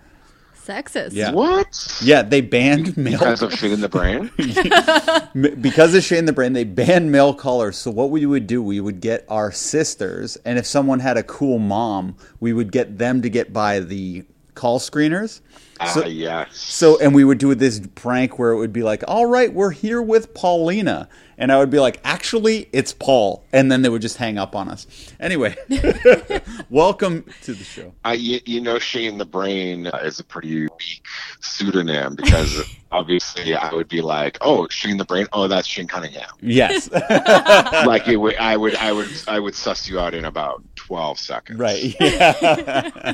[0.67, 1.13] Sexist.
[1.13, 1.31] Yeah.
[1.31, 1.97] What?
[2.01, 4.31] Yeah, they banned male Because of shit in the brain?
[5.61, 7.77] Because of Shane the Brain, they banned male callers.
[7.77, 11.23] So what we would do, we would get our sisters, and if someone had a
[11.23, 14.25] cool mom, we would get them to get by the
[14.57, 15.39] call screeners.
[15.79, 16.57] Ah, So- yes.
[16.57, 19.69] So, and we would do this prank where it would be like, "All right, we're
[19.71, 24.01] here with Paulina," and I would be like, "Actually, it's Paul," and then they would
[24.01, 24.87] just hang up on us.
[25.19, 25.55] Anyway,
[26.71, 27.93] welcome to the show.
[28.03, 31.03] I, you, you know, Shane the Brain is a pretty weak
[31.41, 32.59] pseudonym because
[32.91, 36.31] obviously I would be like, oh, Shane the Brain, oh, that's Shane Cunningham.
[36.41, 36.89] Yes,
[37.85, 41.19] like it would, I would, I would, I would suss you out in about twelve
[41.19, 41.59] seconds.
[41.59, 41.95] right.
[41.99, 43.13] Yeah.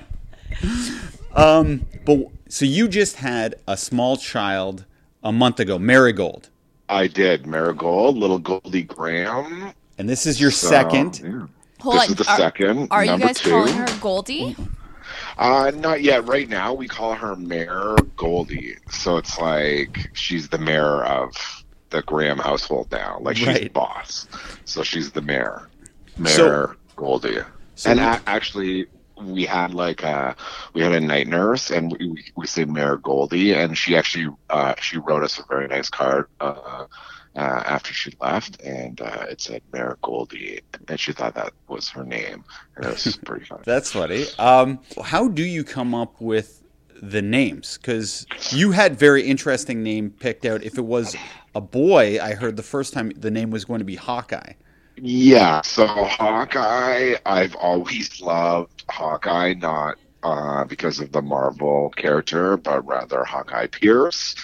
[1.33, 4.85] Um, but so you just had a small child
[5.23, 6.49] a month ago, Marigold,
[6.89, 9.73] I did Marigold, little Goldie Graham.
[9.97, 11.19] and this is your So, second.
[11.23, 11.47] yeah.
[11.81, 12.09] Hold this on.
[12.11, 12.87] is the are, second.
[12.91, 13.49] Are you guys two.
[13.49, 14.55] calling her Goldie?
[15.37, 16.25] Uh, not yet.
[16.27, 18.75] Right now, we call her Mayor Goldie.
[18.89, 21.31] So it's like she's the mayor of
[21.89, 23.17] the Graham household now.
[23.21, 23.73] Like she's Right.
[23.73, 24.27] boss.
[24.65, 25.67] So she's the mayor.
[26.17, 27.39] Mayor So- Goldie.
[27.75, 28.85] So and we- a- actually,
[29.25, 30.35] we had like a
[30.73, 34.33] we had a night nurse, and we we, we said Mayor Goldie, and she actually
[34.49, 36.27] uh, she wrote us a very nice card.
[36.39, 36.85] Uh,
[37.35, 41.89] uh, after she left, and uh, it said Mayor Goldie, and she thought that was
[41.89, 42.43] her name,
[42.75, 43.63] and it was pretty funny.
[43.65, 44.25] That's funny.
[44.37, 46.63] Um, how do you come up with
[47.01, 47.77] the names?
[47.77, 50.63] Because you had very interesting name picked out.
[50.63, 51.15] If it was
[51.55, 54.53] a boy, I heard the first time the name was going to be Hawkeye.
[54.95, 62.85] Yeah, so Hawkeye, I've always loved Hawkeye, not uh, because of the Marvel character, but
[62.85, 64.35] rather Hawkeye Pierce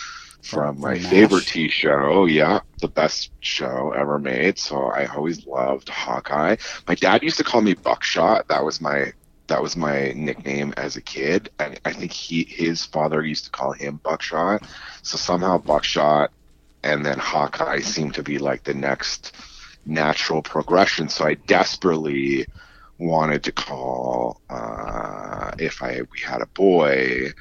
[0.42, 2.26] from my favorite T show.
[2.26, 4.58] Yeah, the best show ever made.
[4.58, 6.56] So I always loved Hawkeye.
[6.88, 8.48] My dad used to call me Buckshot.
[8.48, 9.14] That was my
[9.48, 13.52] that was my nickname as a kid, and I think he his father used to
[13.52, 14.64] call him Buckshot.
[15.04, 16.32] So somehow Buckshot
[16.84, 19.36] and then Hawkeye seemed to be like the next
[19.86, 21.10] natural progression.
[21.10, 22.48] So I desperately
[22.98, 27.32] wanted to call uh, if I we had a boy,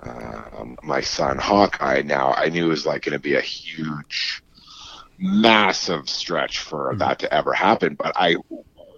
[0.00, 2.02] um, my son Hawkeye.
[2.02, 4.42] Now I knew it was like going to be a huge,
[5.18, 7.94] massive stretch for that to ever happen.
[7.94, 8.36] But I,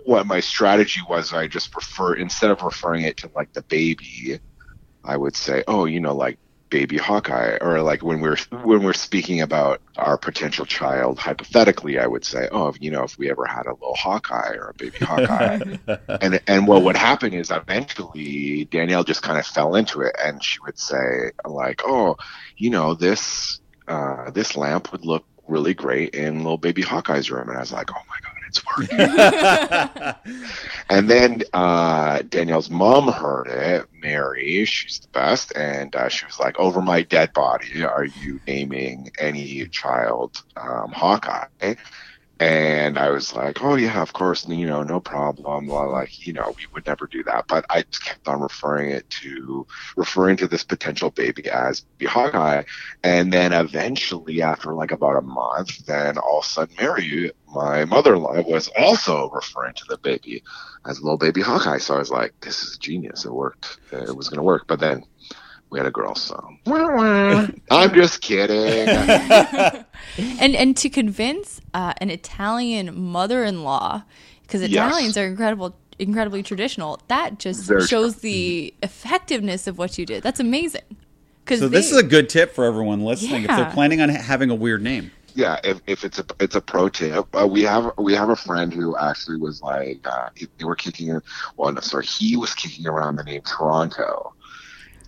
[0.05, 4.39] what my strategy was, I just prefer instead of referring it to like the baby,
[5.03, 6.39] I would say, oh, you know, like
[6.71, 12.07] baby Hawkeye, or like when we're when we're speaking about our potential child, hypothetically, I
[12.07, 14.99] would say, oh, you know, if we ever had a little Hawkeye or a baby
[15.01, 15.61] Hawkeye,
[16.21, 20.43] and and what would happen is eventually Danielle just kind of fell into it, and
[20.43, 22.17] she would say like, oh,
[22.57, 27.49] you know, this uh, this lamp would look really great in little baby Hawkeye's room,
[27.49, 30.15] and I was like, oh my god, it's working.
[30.91, 36.39] And then uh, Danielle's mom heard it, Mary, she's the best, and uh, she was
[36.39, 41.47] like, "Over my dead body, are you naming any child um, Hawkeye?"
[42.41, 46.33] And I was like, "Oh yeah, of course, you know, no problem." Well, like, you
[46.33, 49.67] know, we would never do that, but I just kept on referring it to
[49.97, 52.65] referring to this potential baby as Hawkeye,
[53.05, 57.85] and then eventually, after like about a month, then all of a sudden, Mary, my
[57.85, 60.43] mother-in-law, was also referring to the baby
[60.87, 61.79] as little baby Hawkeye.
[61.79, 63.25] So I was like, this is genius.
[63.25, 63.79] It worked.
[63.93, 64.67] It was going to work.
[64.67, 65.05] But then
[65.75, 66.55] we had a girl, so.
[66.67, 68.89] I'm just kidding.
[70.41, 74.05] and and to convince uh, an Italian mother-in-law,
[74.43, 74.71] because Yes.
[74.71, 77.01] Italians are incredible, incredibly traditional.
[77.09, 80.23] That just Very shows the effectiveness of what you did.
[80.23, 80.83] That's amazing.
[81.45, 84.51] Because so this is a good tip for everyone listening if they're planning on having
[84.51, 85.11] a weird name.
[85.35, 88.37] yeah, if, if it's a it's a pro tip, uh, we have we have a
[88.37, 91.21] friend who actually was like uh, they were kicking
[91.57, 94.33] well, no, sorry, he was kicking around the name Toronto,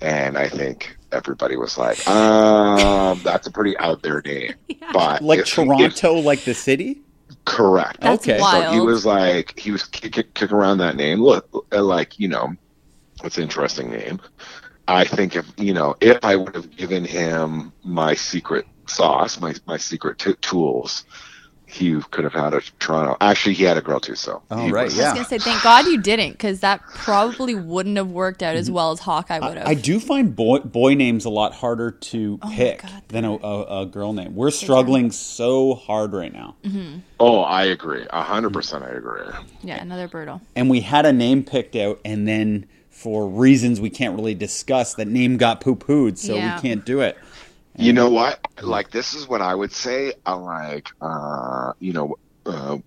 [0.00, 4.54] and I think everybody was like, um, that's a pretty out there name.
[4.92, 7.02] But Like if- if- Toronto, like the city?
[7.44, 8.00] correct.
[8.00, 8.40] That's Okay.
[8.40, 8.64] Wild.
[8.64, 11.20] So he was like, he was kick, kick, kicking around that name.
[11.22, 12.54] Look, uh, like you know,
[13.24, 14.20] it's an interesting name.
[14.88, 19.54] I think if you know, if I would have given him my secret sauce, my
[19.66, 21.04] my secret t- tools,
[21.76, 23.16] he could have had a Toronto.
[23.20, 24.14] Actually, he had a girl too.
[24.14, 25.08] So Oh, he right, was- I yeah.
[25.12, 28.66] was gonna say, thank God you didn't, because that probably wouldn't have worked out as
[28.66, 28.74] mm-hmm.
[28.74, 29.66] well as Hawkeye would have.
[29.68, 33.32] I do find boy, boy names a lot harder to Oh pick God, than a,
[33.34, 34.34] a, a girl name.
[34.34, 36.56] We're struggling so hard right now.
[36.64, 36.98] Mm-hmm.
[37.20, 38.06] Oh, I agree.
[38.10, 38.58] A hundred mm-hmm.
[38.58, 39.22] percent, I agree.
[39.62, 40.40] yeah, another brutal.
[40.54, 44.94] And we had a name picked out, and then for reasons we can't really discuss,
[44.94, 46.56] that name got poo pooed, so Yeah.
[46.56, 47.18] we can't do it.
[47.78, 48.40] You know what?
[48.62, 50.14] Like this is what I would say.
[50.26, 52.78] Like, uh, you know, uh,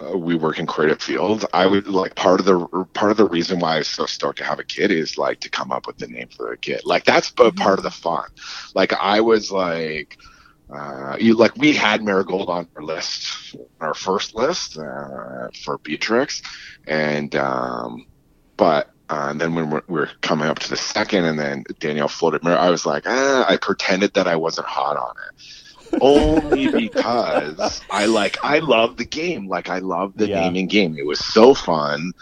[0.00, 1.44] uh, we work in creative fields.
[1.52, 4.44] I would like part of the part of the reason why I so stoked to
[4.44, 6.82] have a kid is like to come up with the name for the kid.
[6.84, 7.56] Like that's mm-hmm.
[7.56, 8.28] part of the fun.
[8.74, 10.18] Like I was like.
[10.74, 16.40] Uh, you like we had Marigold on our list, our first list uh, for Beatrix,
[16.86, 18.06] and um,
[18.56, 22.08] but uh, and then when we're, we're, coming up to the second, and then Danielle
[22.08, 25.98] floated mirror, I was like, ah, I pretended that I wasn't hot on it.
[26.00, 29.46] Only because I like I love the game.
[29.46, 30.40] Like I love the yeah.
[30.40, 30.96] naming game.
[30.96, 32.12] It was so fun.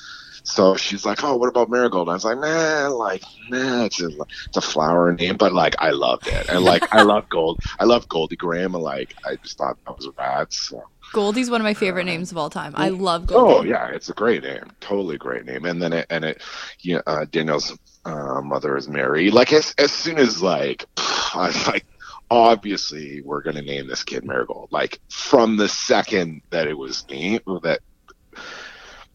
[0.44, 4.08] So she's like, "Oh, what about Marigold?" I was like, "Nah, like, nah, it's a,
[4.48, 7.84] it's a flower name, but like, I loved it, and like, I love Gold, I
[7.84, 11.64] love Goldie Graham, and like, I just thought that was rad." So Goldie's one of
[11.64, 12.72] my favorite names of all time.
[12.76, 13.54] I love Goldie.
[13.54, 15.64] Oh yeah, it's a great name, totally great name.
[15.64, 16.42] And then it and it,
[16.80, 19.30] you know, uh, Danielle's uh, mother is Mary.
[19.30, 21.86] Like as as soon as like I like
[22.30, 24.72] obviously we're gonna name this kid Marigold.
[24.72, 27.80] Like from the second that it was named that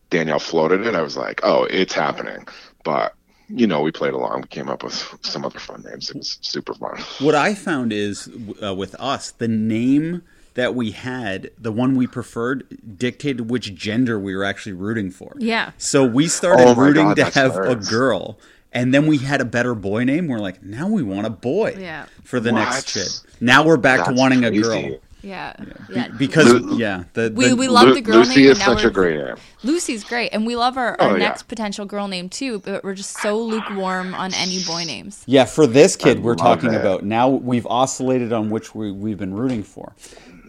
[0.10, 2.48] Danielle floated it, I was like, oh, it's happening.
[2.84, 3.14] But
[3.50, 4.42] you know, we played along.
[4.42, 6.10] We came up with some other fun names.
[6.10, 6.98] It was super fun.
[7.20, 8.30] What I found is
[8.64, 10.24] uh, with us, the name
[10.58, 15.36] that we had, the one we preferred, dictated which gender we were actually rooting for.
[15.38, 15.72] Yeah.
[15.78, 17.88] So we started oh rooting God, to have hilarious.
[17.88, 18.40] a girl.
[18.74, 20.28] And then we had a better boy name.
[20.28, 22.08] We're like, now we want a boy yeah.
[22.24, 22.60] for the what?
[22.60, 23.08] next kid.
[23.40, 24.58] Now we're back That's to wanting crazy.
[24.58, 25.00] a girl.
[25.22, 25.54] Yeah,
[25.90, 26.08] yeah.
[26.10, 28.52] Be- because Lu- yeah, the, the, we we love the girl Lucy name.
[28.52, 29.36] is such a great name.
[29.64, 31.48] Lucy's great, and we love our, our oh, next yeah.
[31.48, 32.60] potential girl name too.
[32.60, 35.24] But we're just so lukewarm on any boy names.
[35.26, 36.80] Yeah, for this kid, I we're talking it.
[36.80, 37.30] about now.
[37.30, 39.94] We've oscillated on which we, we've been rooting for.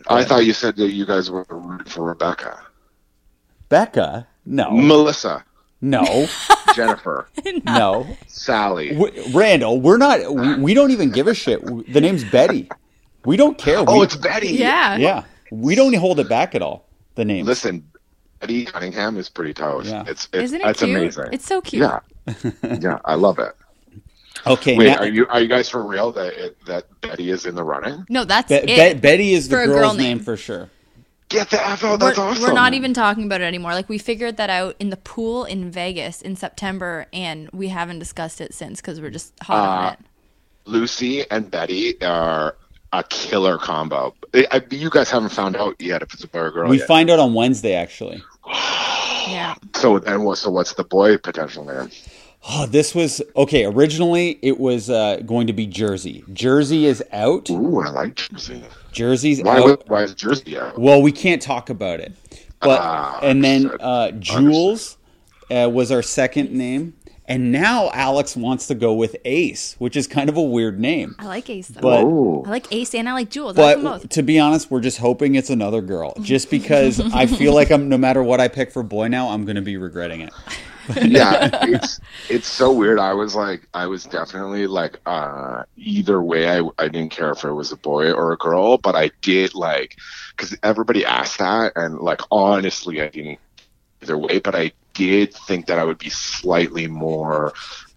[0.09, 2.61] I thought you said that you guys were rooting for Rebecca.
[3.69, 4.27] Becca?
[4.47, 4.71] No.
[4.71, 5.45] Melissa.
[5.81, 6.27] No.
[6.75, 7.29] Jennifer.
[7.65, 8.07] no.
[8.27, 8.95] Sally.
[8.95, 10.35] W- Randall, we're not.
[10.35, 11.65] We, we, don't even give a shit.
[11.65, 12.69] The name's Betty.
[13.25, 13.85] We don't care.
[13.87, 14.49] Oh, we, it's Betty.
[14.49, 14.97] Yeah.
[14.97, 15.25] Yeah.
[15.51, 16.87] We don't hold it back at all.
[17.15, 17.47] The name.
[17.47, 17.89] Listen,
[18.41, 19.89] Betty Cunningham is pretty toast.
[19.89, 20.05] Yeah.
[20.07, 20.97] It's, it's Isn't it it's cute?
[20.97, 21.29] amazing.
[21.33, 21.83] It's so cute.
[21.83, 22.01] Yeah.
[22.81, 23.55] yeah, I love it.
[24.47, 24.76] Okay.
[24.76, 27.64] Wait, now, are you are you guys for real that that Betty is in the
[27.64, 28.05] running?
[28.09, 28.95] No, that's Be- it.
[28.95, 30.18] Be- Betty is the girl's girl name.
[30.18, 30.20] name.
[30.20, 30.70] for sure.
[31.28, 32.01] Get the F out.
[32.01, 32.43] That's we're, awesome.
[32.43, 33.72] we're not even talking about it anymore.
[33.72, 37.99] Like we figured that out in the pool in Vegas in September, and we haven't
[37.99, 39.99] discussed it since because we're just hot Uh, on it.
[40.64, 42.57] Lucy and Betty are
[42.93, 44.14] a killer combo.
[44.34, 46.78] I, I- you guys haven't found out yet if it's a boy or girl We
[46.78, 46.86] yet.
[46.86, 48.22] find out on Wednesday, actually.
[48.47, 50.39] Yeah, so then what?
[50.39, 51.91] So what's the boy potential name?
[52.51, 53.64] Oh, this was okay.
[53.64, 56.24] Originally, it was uh, going to be Jersey.
[56.32, 57.51] Jersey is out.
[57.51, 58.62] Ooh, I like Jersey.
[58.93, 59.59] Jersey's Why?
[59.59, 59.89] out.
[59.89, 60.78] Why is Jersey out?
[60.78, 62.14] Well, we can't talk about it.
[62.61, 64.97] But Ah, and then uh, Jules
[65.51, 66.95] uh, was our second name,
[67.26, 71.14] and now Alex wants to go with Ace, which is kind of a weird name.
[71.18, 71.80] I like Ace though.
[71.80, 72.43] But Ooh.
[72.47, 73.59] I like Ace and I like Jules.
[73.59, 74.09] I like them both.
[74.09, 77.89] to be honest, we're just hoping it's another girl, just because I feel like I'm
[77.89, 80.32] no matter what I pick for boy now, I'm going to be regretting it.
[81.03, 82.99] yeah, it's it's so weird.
[82.99, 87.45] I was like, I was definitely like, uh, either way, I I didn't care if
[87.45, 89.97] it was a boy or a girl, but I did like,
[90.36, 93.39] because everybody asked that, and like honestly, I didn't
[94.03, 97.53] either way, but I did think that I would be slightly more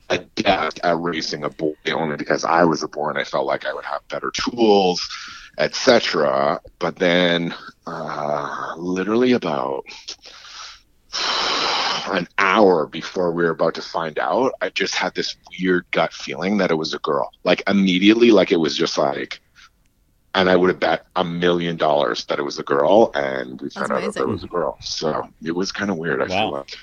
[0.09, 3.65] adept at raising a boy only because I was a boy and I felt like
[3.65, 5.07] I would have better tools,
[5.57, 6.59] etc.
[6.79, 7.53] But then,
[7.87, 9.85] uh, literally about
[11.13, 16.13] an hour before we were about to find out, I just had this weird gut
[16.13, 17.31] feeling that it was a girl.
[17.43, 19.41] Like immediately, like it was just like,
[20.33, 23.69] and I would have bet a million dollars that it was a girl, and we
[23.69, 24.77] found out that it was a girl.
[24.81, 26.21] So it was kind of weird.
[26.21, 26.77] I feel like.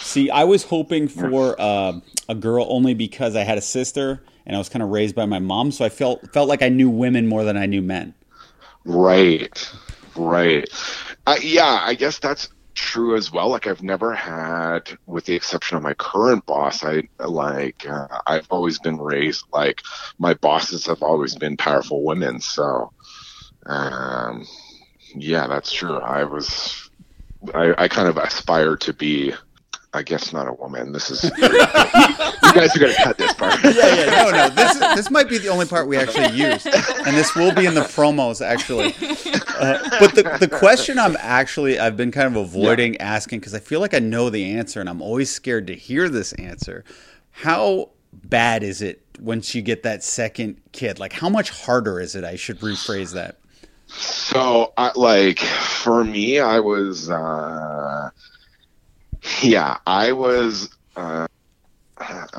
[0.00, 4.54] See, I was hoping for uh, a girl only because I had a sister and
[4.54, 6.88] I was kind of raised by my mom, so I felt felt like I knew
[6.88, 8.14] women more than I knew men.
[8.84, 9.70] Right,
[10.14, 10.66] right.
[11.26, 13.48] Uh, yeah, I guess that's true as well.
[13.48, 18.46] Like I've never had, with the exception of my current boss, I like uh, I've
[18.50, 19.82] always been raised like
[20.18, 22.40] my bosses have always been powerful women.
[22.40, 22.92] So,
[23.66, 24.46] um,
[25.14, 25.98] yeah, that's true.
[25.98, 26.90] I was,
[27.54, 29.34] I, I kind of aspire to be.
[29.92, 30.92] I guess not a woman.
[30.92, 33.54] This is you guys are gonna cut this part.
[33.64, 34.48] yeah, yeah, no, no.
[34.50, 37.74] This this might be the only part we actually use, and this will be in
[37.74, 38.94] the promos actually.
[39.58, 43.58] Uh, but the the question I'm actually I've been kind of avoiding asking because I
[43.58, 46.84] feel like I know the answer, and I'm always scared to hear this answer.
[47.30, 50.98] How bad is it once you get that second kid?
[50.98, 52.24] Like, how much harder is it?
[52.24, 53.38] I should rephrase that.
[53.88, 58.10] So, I, like for me, I was, uh,
[59.42, 61.26] yeah, I was uh,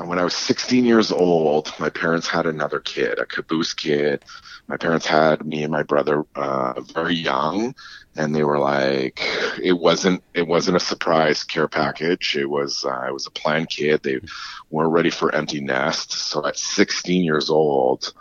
[0.04, 4.24] when I was 16 years old, my parents had another kid, a caboose kid.
[4.68, 7.74] My parents had me and my brother uh, very young,
[8.16, 9.20] and they were like,
[9.60, 12.36] it wasn't it wasn't a surprise care package.
[12.36, 14.02] It was uh, it was a planned kid.
[14.02, 14.20] They
[14.70, 16.12] weren't ready for empty nest.
[16.12, 18.12] So at 16 years old,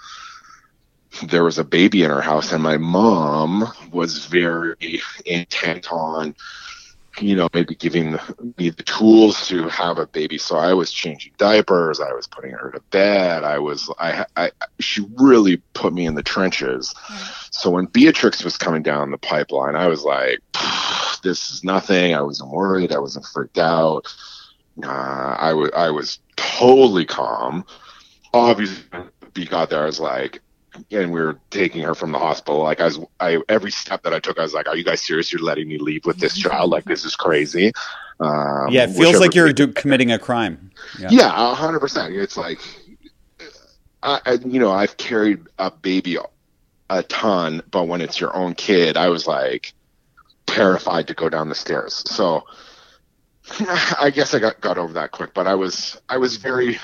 [1.23, 6.35] there was a baby in our house, and my mom was very intent on
[7.19, 8.17] you know, maybe giving
[8.57, 10.37] me the tools to have a baby.
[10.37, 11.99] So I was changing diapers.
[11.99, 13.43] I was putting her to bed.
[13.43, 16.93] I was, I, I, she really put me in the trenches.
[17.51, 20.39] So when Beatrix was coming down the pipeline, I was like,
[21.23, 22.13] this is nothing.
[22.13, 22.91] I wasn't worried.
[22.91, 24.13] I wasn't freaked out.
[24.83, 27.65] Uh, I was, I was totally calm.
[28.33, 30.41] Obviously, when B got there, I was like,
[30.91, 32.61] and we were taking her from the hospital.
[32.63, 35.01] Like I was, I every step that I took, I was like, "Are you guys
[35.01, 35.31] serious?
[35.31, 36.71] You're letting me leave with this child?
[36.71, 37.73] Like this is crazy."
[38.19, 40.71] Um, yeah, it feels like you're do- committing a crime.
[40.97, 42.15] Yeah, hundred percent.
[42.15, 42.59] It's like,
[44.01, 46.17] I, I, you know, I've carried a baby
[46.89, 49.73] a ton, but when it's your own kid, I was like
[50.45, 52.03] terrified to go down the stairs.
[52.07, 52.45] So
[53.99, 56.79] I guess I got got over that quick, but I was I was very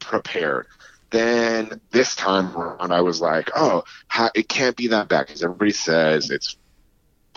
[0.00, 0.66] prepared
[1.14, 5.42] then this time around, I was like, oh, how, it can't be that bad because
[5.42, 6.56] everybody says it's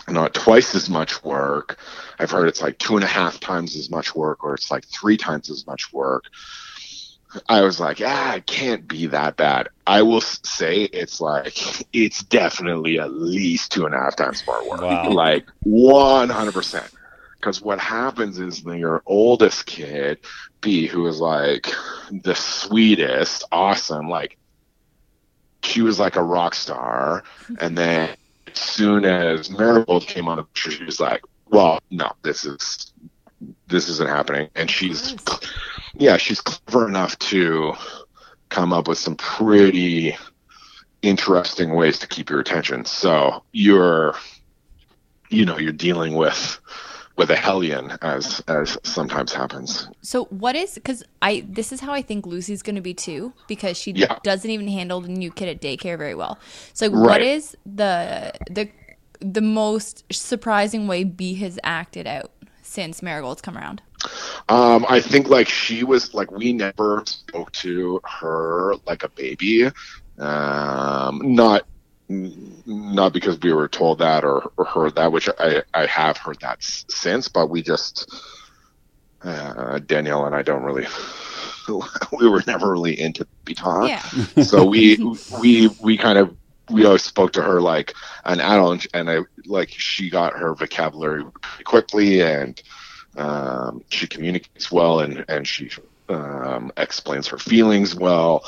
[0.08, 1.78] not twice as much work.
[2.18, 4.84] I've heard it's like two and a half times as much work, or it's like
[4.86, 6.24] three times as much work.
[7.48, 9.68] I was like, ah, it can't be that bad.
[9.86, 11.58] I will say it's like,
[11.92, 14.80] it's definitely at least two and a half times more work.
[14.80, 15.10] Wow.
[15.10, 16.90] Like 100%.
[17.38, 20.18] Because what happens is then your oldest kid,
[20.60, 21.68] B, who is like
[22.10, 24.36] the sweetest, awesome, like
[25.62, 27.24] she was like a rock star.
[27.60, 28.10] And then
[28.46, 32.92] as soon as Marigold came on the picture, she was like, well, no, this is
[33.68, 34.48] this isn't happening.
[34.54, 35.14] And she's,
[35.94, 37.74] yeah, she's clever enough to
[38.48, 40.16] come up with some pretty
[41.02, 42.84] interesting ways to keep your attention.
[42.84, 44.14] So you're,
[45.28, 46.58] you know, you're dealing with
[47.18, 49.88] with a hellion as as sometimes happens.
[50.00, 53.34] So what is because I this is how I think Lucy's going to be too
[53.48, 54.18] because she yeah.
[54.22, 56.38] doesn't even handle the new kid at daycare very well.
[56.72, 57.06] So right.
[57.06, 58.70] what is the the
[59.20, 62.30] the most surprising way B has acted out
[62.62, 63.82] since Marigold's come around?
[64.48, 69.70] Um, I think like she was like we never spoke to her like a baby.
[70.18, 71.66] Um, not
[72.08, 76.40] not because we were told that or, or heard that, which I, I have heard
[76.40, 78.12] that since, but we just,
[79.22, 80.86] uh, Danielle and I don't really,
[82.18, 83.54] we were never really into be.
[83.62, 84.00] Yeah.
[84.42, 84.96] so we,
[85.40, 86.34] we, we kind of,
[86.70, 87.94] we always spoke to her like
[88.24, 91.24] an adult and I, like she got her vocabulary
[91.64, 92.60] quickly and,
[93.16, 95.70] um, she communicates well and, and she,
[96.08, 98.44] um, explains her feelings well.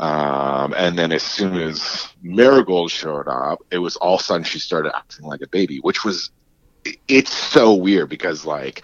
[0.00, 4.44] Um, and then as soon as Marigold showed up, it was all of a sudden
[4.44, 6.30] she started acting like a baby, which was,
[7.06, 8.82] it's so weird because like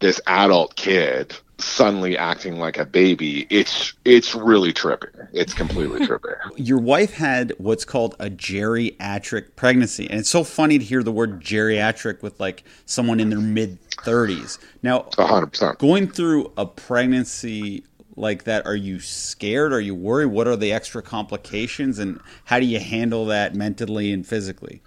[0.00, 5.28] this adult kid suddenly acting like a baby, it's, it's really trippy.
[5.32, 6.34] It's completely trippy.
[6.56, 10.10] Your wife had what's called a geriatric pregnancy.
[10.10, 13.78] And it's so funny to hear the word geriatric with like someone in their mid
[13.90, 14.58] 30s.
[14.82, 15.78] Now, 100%.
[15.78, 17.84] Going through a pregnancy
[18.16, 19.72] like that are you scared?
[19.72, 20.26] Are you worried?
[20.26, 24.80] What are the extra complications and how do you handle that mentally and physically?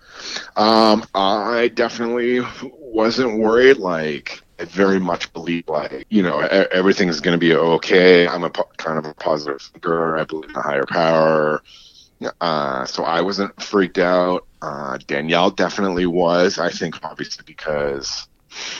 [0.55, 7.21] Um, i definitely wasn't worried like i very much believe like you know everything is
[7.21, 8.28] going to be okay.
[8.28, 10.17] I'm a po- kind of a positive thinker.
[10.17, 11.61] I believe in a higher power.
[12.41, 14.45] Uh, so i wasn't freaked out.
[14.59, 18.28] Uh, danielle definitely was i think obviously because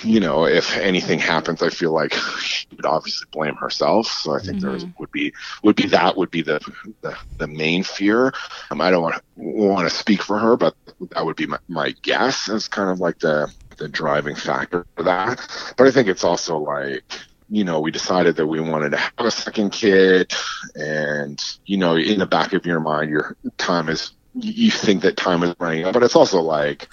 [0.04, 4.08] you know, if anything happens, I feel like she would obviously blame herself.
[4.08, 4.78] So I think mm-hmm.
[4.78, 6.60] there would be would be that would be the
[7.02, 8.34] the, the main fear.
[8.72, 10.76] Um, I don't want to want to speak for her, but
[11.12, 15.04] that would be my, my guess as kind of like the the driving factor for
[15.04, 15.40] that.
[15.78, 17.04] But I think it's also like
[17.50, 20.34] you know, we decided that we wanted to have a second kid,
[20.76, 25.18] and you know, in the back of your mind, your time is you think that
[25.18, 26.88] time is running out, but it's also like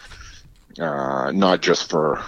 [0.81, 2.23] uh, not just for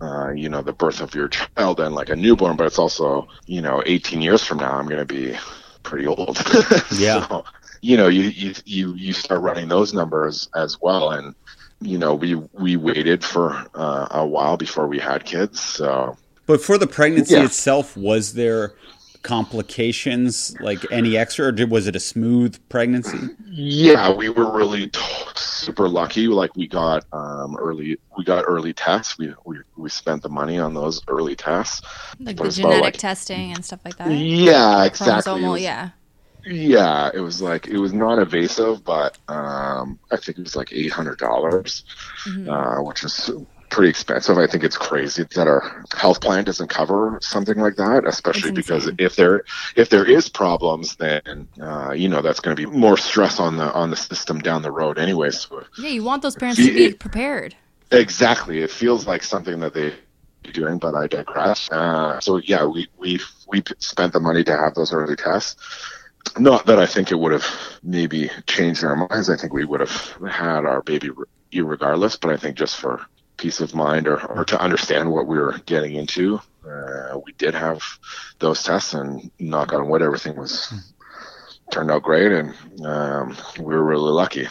[0.00, 3.28] uh, you know, the birth of your child and like a newborn, but it's also,
[3.46, 5.36] you know, 18 years from now, I'm going to be
[5.82, 6.38] pretty old.
[6.92, 7.26] yeah.
[7.28, 7.44] So,
[7.82, 11.10] you know, you, you, you, you start running those numbers as well.
[11.10, 11.34] And,
[11.80, 15.60] you know, we, we waited for uh, a while before we had kids.
[15.60, 16.16] So,
[16.46, 17.44] but for the pregnancy yeah.
[17.44, 18.74] itself, was there
[19.22, 23.18] complications, like any extra, or did, was it a smooth pregnancy?
[23.48, 25.00] Yeah, we were really t-
[25.34, 26.26] super lucky.
[26.28, 29.18] Like we got um, early, we got early tests.
[29.18, 31.82] We, we we spent the money on those early tests.
[32.18, 34.10] Like the it's about, genetic like- testing and stuff like that.
[34.10, 35.42] Yeah, exactly.
[35.42, 35.90] Was- yeah.
[36.46, 40.72] Yeah, it was like it was not invasive, but um, I think it was like
[40.72, 41.84] eight hundred dollars,
[42.26, 42.48] Mm-hmm.
[42.48, 43.30] uh, which is
[43.70, 44.36] pretty expensive.
[44.36, 48.90] I think it's crazy that our health plan doesn't cover something like that, especially because
[48.98, 49.44] if there
[49.76, 53.56] if there is problems, then uh, you know that's going to be more stress on
[53.56, 55.30] the on the system down the road, anyway.
[55.30, 57.56] So Yeah, you want those parents to be prepared.
[57.92, 58.60] Exactly.
[58.60, 59.94] It feels like something that they
[60.52, 61.70] doing, but I digress.
[61.70, 65.56] Uh, so yeah, we we we spent the money to have those early tests.
[66.38, 67.46] Not that I think it would have
[67.82, 69.30] maybe changed our minds.
[69.30, 72.16] I think we would have had our baby re- regardless.
[72.16, 73.00] But I think just for
[73.40, 76.38] peace of mind or, or to understand what we were getting into,
[76.68, 77.80] uh, we did have
[78.38, 80.72] those tests, and knock on wood, everything was
[81.70, 82.54] turned out great, and
[82.84, 84.46] um, we were really lucky.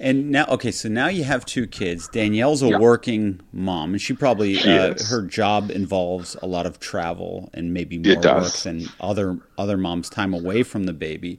[0.00, 2.08] And now, okay, so now you have two kids.
[2.08, 2.78] Danielle's a Yeah.
[2.78, 7.74] working mom, and she probably She uh, her job involves a lot of travel and
[7.74, 11.38] maybe more work than other other moms' time away from the baby.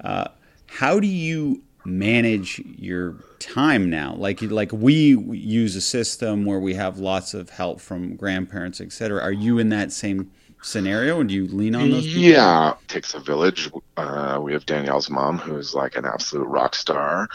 [0.00, 0.28] Uh,
[0.66, 4.14] how do you manage your time now?
[4.14, 9.22] Like like we use a system where we have lots of help from grandparents, etc.
[9.22, 10.30] Are you in that same
[10.62, 12.06] scenario, and you lean on those?
[12.06, 12.22] people?
[12.22, 13.70] Yeah, takes a village.
[13.96, 17.28] Uh, we have Danielle's mom, who's like an absolute rock star.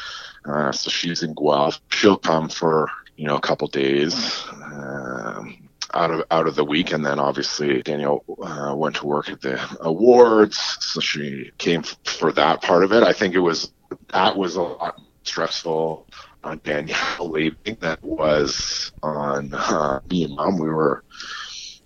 [0.45, 1.79] Uh, so she's in Guelph.
[1.89, 6.91] She'll come for you know a couple days um, out of out of the week,
[6.91, 11.97] and then obviously Danielle uh, went to work at the awards, so she came f-
[12.03, 13.03] for that part of it.
[13.03, 13.71] I think it was
[14.13, 16.07] that was a lot stressful
[16.43, 20.57] on Danielle leaving that was on uh, me and mom.
[20.57, 21.03] We were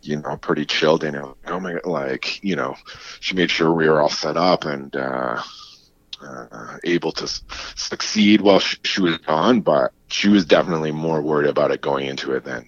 [0.05, 1.03] you know, pretty chilled.
[1.03, 2.75] Know, oh my, like, you know,
[3.19, 5.41] she made sure we were all set up and uh,
[6.21, 7.27] uh, able to
[7.75, 9.61] succeed while she, she was gone.
[9.61, 12.67] But she was definitely more worried about it going into it than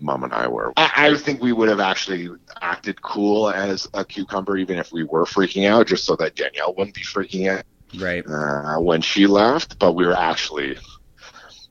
[0.00, 0.72] mom and I were.
[0.76, 2.30] I, I think we would have actually
[2.62, 6.74] acted cool as a cucumber, even if we were freaking out, just so that Danielle
[6.74, 7.64] wouldn't be freaking out
[7.98, 8.24] Right.
[8.26, 10.78] uh, when she left, but we were actually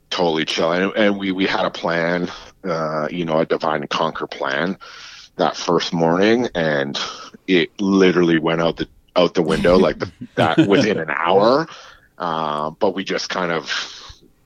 [0.10, 0.72] totally chill.
[0.72, 2.30] And, and we, we had a plan,
[2.64, 4.78] uh, you know, a divine and conquer plan
[5.40, 7.00] that first morning, and
[7.48, 11.68] it literally went out the out the window like the, that within an hour.
[12.18, 13.72] Uh, but we just kind of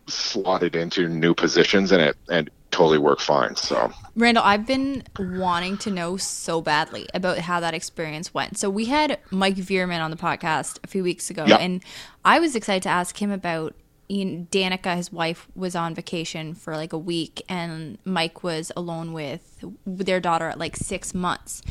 [0.07, 3.55] slotted into new positions, and it and totally work fine.
[3.55, 8.57] So Randall, I've been wanting to know so badly about how that experience went.
[8.57, 11.57] So we had Mike Veerman on the podcast a few weeks ago, Yeah.
[11.57, 11.81] and
[12.25, 13.75] I was excited to ask him about.
[14.09, 19.63] Danica, his wife, was on vacation for like a week, and Mike was alone with,
[19.85, 21.63] with their daughter at like six months.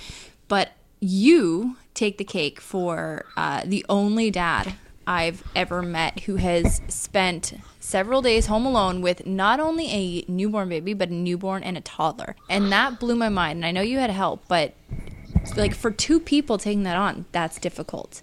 [0.48, 4.74] But you take the cake for uh, the only dad
[5.06, 10.68] I've ever met who has spent several days home alone with not only a newborn
[10.68, 12.36] baby, but a newborn and a toddler.
[12.48, 13.58] And that blew my mind.
[13.58, 14.74] And I know you had help, but
[15.56, 18.22] like for two people taking that on, that's difficult.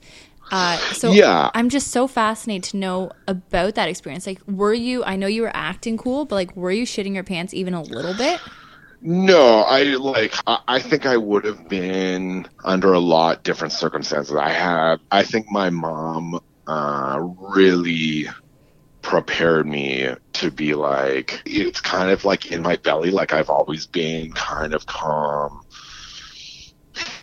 [0.52, 1.52] Uh, so Yeah.
[1.54, 4.26] I'm just so fascinated to know about that experience.
[4.26, 5.04] Like, were you?
[5.04, 7.82] I know you were acting cool, but like, were you shitting your pants even a
[7.82, 8.42] little bit?
[9.02, 10.34] No, I like.
[10.48, 14.36] I, I think I would have been under a lot different circumstances.
[14.36, 15.00] I have.
[15.12, 17.20] I think my mom uh,
[17.56, 18.28] really
[19.02, 21.42] prepared me to be like.
[21.46, 23.10] It's kind of like in my belly.
[23.10, 25.62] Like I've always been kind of calm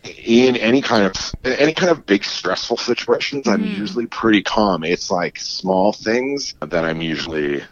[0.02, 1.14] in any kind of
[1.44, 3.46] any kind of big stressful situations.
[3.46, 4.82] I'm usually pretty calm.
[4.82, 7.62] It's like small things that I'm usually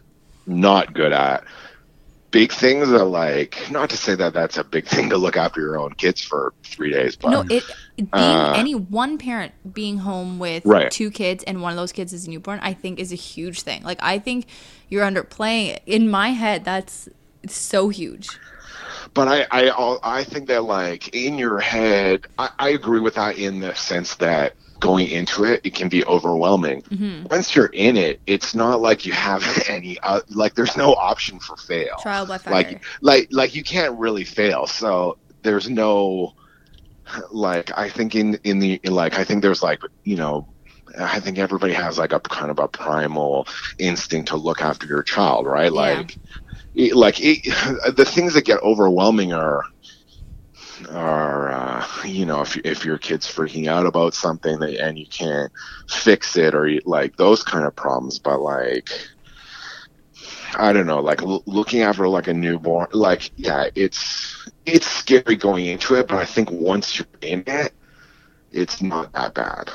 [0.46, 1.42] not good at
[2.34, 5.60] big things are like not to say that that's a big thing to look after
[5.60, 7.62] your own kids for three days but No, it
[7.96, 10.90] being Uh, any one parent being home with Right.
[10.90, 13.62] two kids and one of those kids is a newborn, I think is a huge
[13.62, 13.84] thing.
[13.84, 14.46] Like I think
[14.90, 15.82] you're underplaying it.
[15.86, 17.08] In my head, that's
[17.46, 18.28] so huge.
[19.14, 23.38] but I, I I think that like in your head I, I agree with that
[23.38, 24.54] in the sense that
[24.84, 27.24] going into it it can be overwhelming Mm-hmm.
[27.30, 31.38] once you're in it it's not like you have any uh, like there's no option
[31.40, 32.52] for fail Trial by fire.
[32.52, 36.32] like like like you can't really fail so there's no
[37.30, 40.46] like i think in in the like i think there's like you know
[40.98, 43.46] i think everybody has like a kind of a primal
[43.78, 45.80] instinct to look after your child right Yeah.
[46.00, 46.18] like
[46.74, 47.38] it, like it,
[47.96, 49.62] the things that get overwhelming are
[50.90, 55.06] are uh, you know if if your kid's freaking out about something that, and you
[55.06, 55.52] can't
[55.88, 58.90] fix it or you, like those kind of problems but like
[60.56, 65.36] I don't know, like l- looking after like a newborn, like yeah, it's it's scary
[65.36, 67.72] going into it, but I think once you're in it,
[68.52, 69.70] it's not that bad.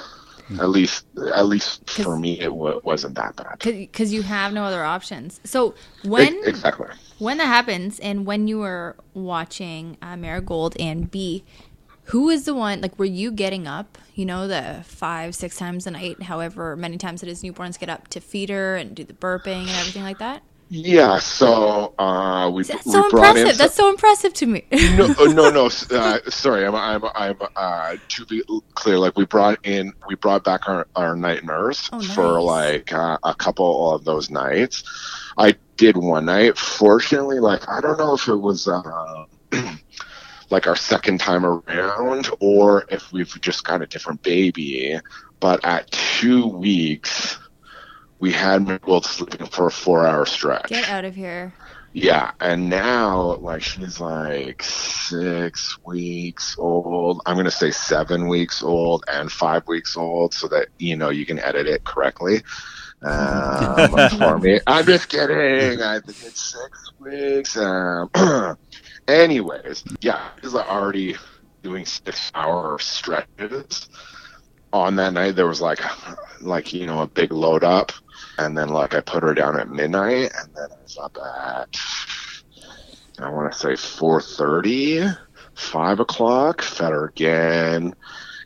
[0.59, 1.05] At least,
[1.35, 3.59] at least for me, it w- wasn't that bad.
[3.59, 5.39] because you have no other options.
[5.43, 6.87] So when exactly.
[7.19, 11.43] When that happens, and when you were watching uh, Marigold and B,
[12.05, 12.81] who is the one?
[12.81, 13.97] Like, were you getting up?
[14.15, 17.89] You know, the five, six times a night, however many times it is newborns get
[17.89, 20.43] up to feed her and do the burping and everything like that.
[20.69, 21.19] Yeah.
[21.19, 23.47] So uh, we That's we so brought impressive.
[23.51, 23.57] in.
[23.57, 24.65] That's so impressive to me.
[24.71, 25.69] no, uh, no, no.
[25.91, 27.37] Uh, sorry, I'm, I'm, I'm.
[27.55, 28.43] Uh, to be
[28.75, 32.93] clear, like we brought in, we brought back our, our night nurse Oh, for like
[32.93, 34.83] uh, a couple of those nights.
[35.39, 36.57] I did one night.
[36.57, 39.25] Fortunately, like I don't know if it was uh,
[40.49, 44.99] like our second time around or if we've just got a different baby.
[45.39, 47.39] But at two weeks,
[48.19, 50.67] we had Marigold sleeping for a four-hour stretch.
[50.67, 51.53] Get out of here.
[51.93, 57.21] Yeah, and now like she's like six weeks old.
[57.25, 61.25] I'm gonna say seven weeks old and five weeks old, so that you know you
[61.25, 62.43] can edit it correctly
[63.01, 64.59] for me.
[64.67, 65.81] I'm just kidding.
[65.81, 67.57] I think it's six weeks.
[67.57, 68.09] Um,
[69.07, 71.15] anyways, yeah, she's already
[71.63, 73.89] doing six hour stretches.
[74.71, 75.79] On that night, there was like,
[76.41, 77.91] like you know, a big load up,
[78.37, 81.75] and then like I put her down at midnight, and then I was up at
[83.21, 85.17] I want to say 4:30,
[85.55, 86.61] 5 o'clock.
[86.61, 87.93] Fed her again.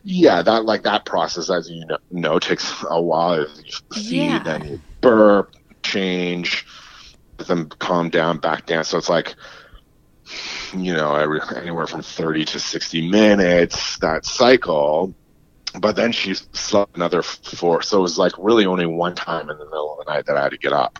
[0.04, 3.40] Yeah, that like that process, as you know, know takes a while.
[3.40, 3.46] You
[3.94, 4.42] feed, Yeah.
[4.44, 6.66] then you burp, change,
[7.46, 8.84] then calm down, back down.
[8.84, 9.34] So it's like
[10.72, 15.14] you know every, anywhere from 30 to 60 minutes that cycle
[15.80, 19.58] but then she slept another four so it was like really only one time in
[19.58, 20.98] the middle of the night that i had to get up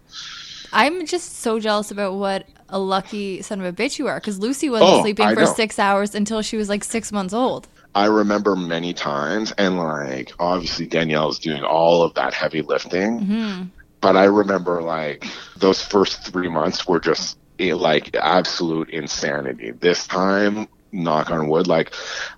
[0.73, 4.41] I'm just so jealous about what a lucky son of a bitch you are because
[4.41, 5.55] Lucy wasn't Oh, sleeping I for know.
[5.55, 7.69] six hours until she was like six months old.
[7.95, 13.63] I remember many times and like obviously danielle's doing all of that heavy lifting hmm
[14.01, 15.25] but i remember like
[15.57, 19.71] those first three months were just eh, like absolute insanity.
[19.73, 21.93] This time knock on wood like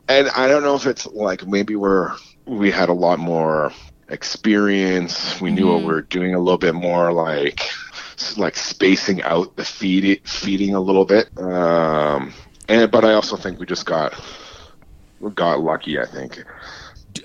[0.08, 2.12] and i don't know if it's like maybe we're
[2.46, 3.72] we had a lot more
[4.08, 7.60] experience we knew what we were doing a little bit more like
[8.36, 12.32] like spacing out the feed feeding a little bit um
[12.68, 14.14] and but i also think we just got
[15.30, 16.42] got lucky i think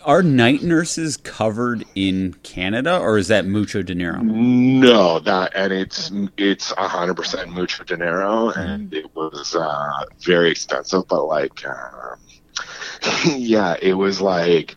[0.05, 4.21] Are night nurses covered in Canada, or is that mucho dinero?
[4.21, 10.49] No, that and it's it's a hundred percent mucho dinero, and it was uh, very
[10.49, 11.03] expensive.
[11.09, 12.17] But like, um,
[13.35, 14.75] yeah, it was like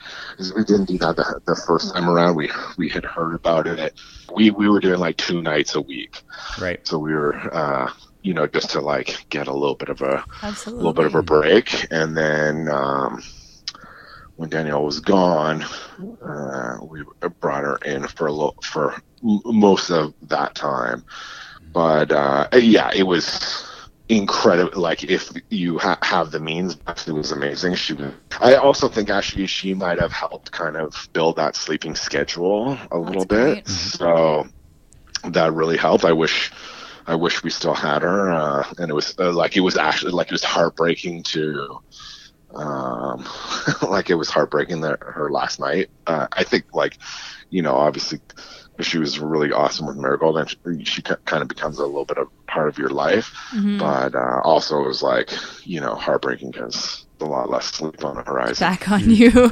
[0.57, 2.35] we didn't do that the, the first time around.
[2.35, 3.95] We we had heard about it.
[4.35, 6.23] We we were doing like two nights a week,
[6.61, 6.85] Right.
[6.87, 7.93] so we were uh,
[8.25, 10.85] you know just to like get a little bit of a Absolutely.
[10.85, 13.23] little bit of a break, and then um,
[14.37, 15.63] when Danielle was gone,
[16.25, 17.05] uh, we
[17.41, 21.05] brought her in for a little, for most of that time.
[21.73, 23.65] But uh, yeah, it was
[24.09, 24.81] incredible.
[24.81, 27.75] Like if you ha- have the means, it was amazing.
[27.75, 31.95] She, was, I also think actually she might have helped kind of build that sleeping
[31.95, 33.65] schedule a little bit.
[33.65, 33.69] great.
[33.69, 34.47] So
[35.25, 36.05] that really helped.
[36.05, 36.51] I wish.
[37.07, 40.13] I wish we still had her, uh, and it was uh, like it was actually
[40.13, 41.81] like it was heartbreaking to,
[42.55, 43.27] um,
[43.83, 45.91] like it was heartbreaking that her last night.
[46.07, 46.99] Uh, I think like,
[47.51, 48.21] you know, obviously
[48.81, 52.19] she was really awesome with Marigold, and she, she kind of becomes a little bit
[52.19, 53.33] of part of your life.
[53.53, 53.79] Mm-hmm.
[53.79, 55.31] But uh, also it was like,
[55.65, 58.61] you know, heartbreaking because a lot less sleep on the horizon.
[58.61, 59.31] Back on you.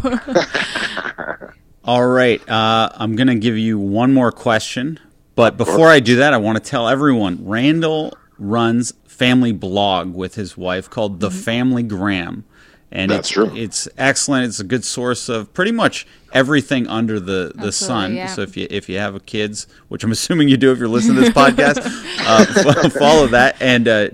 [1.84, 2.46] All right.
[2.48, 5.00] Uh, I'm going to give you one more question.
[5.34, 10.34] But before I do that, I want to tell everyone Randall runs family blog with
[10.34, 12.44] his wife called The Family Gram.
[12.90, 13.50] And That's it's, true.
[13.56, 14.44] it's excellent.
[14.44, 18.14] It's a good source of pretty much everything under the, the Absolutely, sun.
[18.14, 18.26] yeah.
[18.26, 21.16] So if you if you have kids, which I'm assuming you do if you're listening
[21.16, 21.78] to this podcast,
[22.20, 23.56] uh, f- follow that.
[23.62, 24.08] And uh,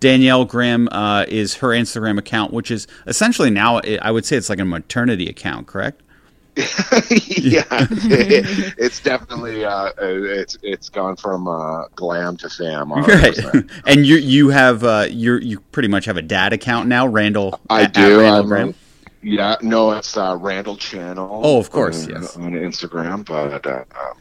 [0.00, 4.50] Danielle Graham uh, is her Instagram account, which is essentially now I would say it's
[4.50, 6.02] like a maternity account, correct?
[6.56, 12.92] Yeah, it, it's definitely uh, it's it's gone from uh, glam to fam.
[12.92, 13.70] Right, 100%.
[13.86, 17.60] and you you have uh, you you pretty much have a dad account now, Randall.
[17.68, 18.20] I at- at do.
[18.20, 18.74] Randall I'm,
[19.22, 21.40] Yeah, no, it's uh, Randall Channel.
[21.42, 22.36] Oh, of course, on, yes.
[22.36, 23.24] on Instagram.
[23.26, 24.18] But uh, um,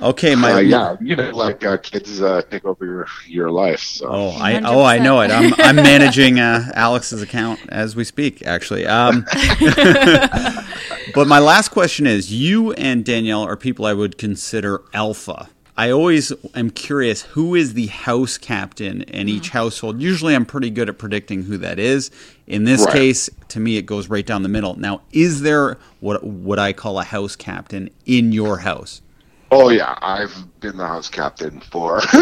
[0.00, 3.80] Okay, my uh, yeah, you know, like uh, kids uh, take over your your life.
[3.80, 5.30] So Oh, I oh I know it.
[5.30, 8.86] I'm I'm managing uh, Alex's account as we speak, actually.
[8.86, 9.24] Um,
[11.14, 15.48] but my last question is: You and Danielle are people I would consider alpha.
[15.76, 20.02] I always am curious who is the house captain in each household.
[20.02, 22.10] Usually, I'm pretty good at predicting who that is.
[22.48, 22.92] In this Right.
[22.94, 24.74] case, to me, it goes right down the middle.
[24.74, 29.02] Now, is there what what I call a house captain in your house?
[29.50, 31.96] Oh yeah, I've been the house captain for.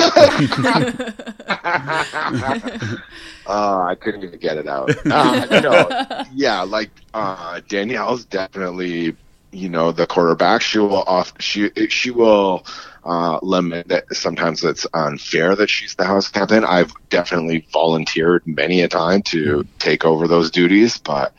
[3.46, 4.90] uh, I couldn't even get it out.
[5.06, 9.16] Uh, know, yeah, like uh, Danielle's definitely,
[9.50, 10.62] you know, the quarterback.
[10.62, 11.32] She will off.
[11.40, 12.64] She she will
[13.04, 14.14] uh, limit that.
[14.14, 16.64] Sometimes it's unfair that she's the house captain.
[16.64, 21.34] I've definitely volunteered many a time to take over those duties, but.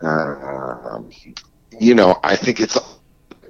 [0.00, 1.00] Uh,
[1.80, 2.78] you know, I think it's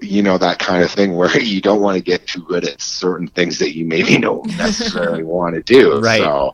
[0.03, 2.81] you know that kind of thing where you don't want to get too good at
[2.81, 6.01] certain things that you maybe don't necessarily want to do.
[6.01, 6.21] Right.
[6.21, 6.53] So,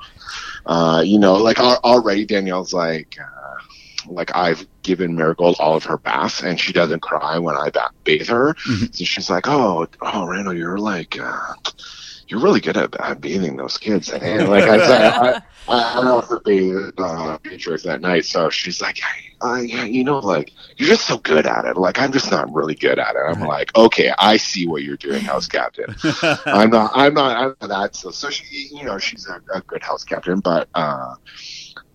[0.66, 3.62] uh, you know, like already Danielle's like, uh,
[4.06, 7.70] like I've given Marigold all of her baths, and she doesn't cry when I
[8.04, 8.54] bathe her.
[8.92, 11.54] So she's like, "Oh, oh, Randall, you're like." Uh,
[12.28, 14.10] you're really good at, at bathing those kids.
[14.10, 18.24] And like I said, I, I, I also bathed uh, Beatrix that night.
[18.24, 21.76] So she's like, I, I, you know, like you're just so good at it.
[21.76, 23.22] Like I'm just not really good at it.
[23.26, 25.94] I'm like, okay, I see what you're doing, house captain.
[26.46, 27.96] I'm not, I'm not, I'm not that.
[27.96, 31.14] So, so she, you know, she's a, a good house captain, but uh,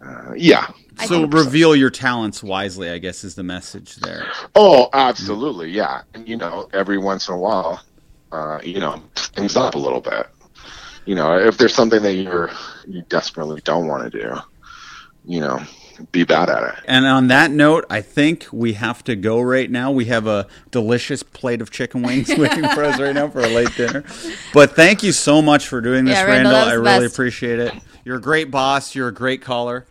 [0.01, 0.71] uh, yeah.
[1.05, 4.27] So reveal your talents wisely, I guess, is the message there.
[4.53, 6.01] Oh, absolutely, yeah.
[6.13, 7.81] And you know, every once in a while,
[8.31, 10.27] uh, you know, things up a little bit.
[11.05, 12.51] You know, if there's something that you're
[12.87, 14.35] you desperately don't want to do,
[15.25, 15.59] you know,
[16.11, 16.83] be bad at it.
[16.85, 19.91] And on that note, I think we have to go right now.
[19.91, 23.47] We have a delicious plate of chicken wings waiting for us right now for a
[23.47, 24.03] late dinner.
[24.53, 26.69] But thank you so much for doing this, Yeah, Randall, Randall.
[26.69, 27.15] I really best.
[27.15, 27.73] appreciate it.
[28.05, 28.95] You're a great boss.
[28.95, 29.87] You're a great caller.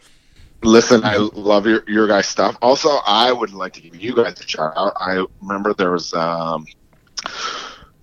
[0.63, 2.57] Listen, I love your your guys' stuff.
[2.61, 4.93] Also, I would like to give you guys a shout out.
[4.97, 6.67] I remember there was um,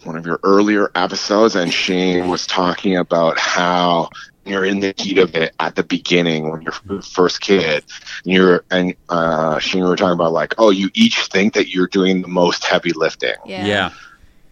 [0.06, 4.10] one of your earlier episodes, and Shane was talking about how
[4.45, 7.84] you're in the heat of it at the beginning when you're f- first kid.
[8.23, 11.69] And you're and uh, Shane we were talking about like, oh, you each think that
[11.69, 13.65] you're doing the most heavy lifting, Yeah.
[13.65, 13.90] Yeah.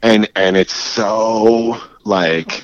[0.02, 2.64] and and it's so like.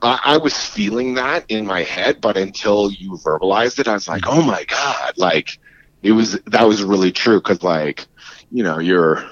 [0.00, 4.06] I, I was feeling that in my head, but until you verbalized it, I was
[4.06, 5.58] like, "Oh my god!" Like
[6.04, 8.06] it was that was really true because, like,
[8.52, 9.28] you know, you're,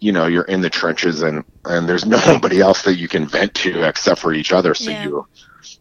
[0.00, 3.54] you know, you're in the trenches and and there's nobody else that you can vent
[3.54, 4.74] to except for each other.
[4.74, 5.02] So Yeah.
[5.04, 5.26] you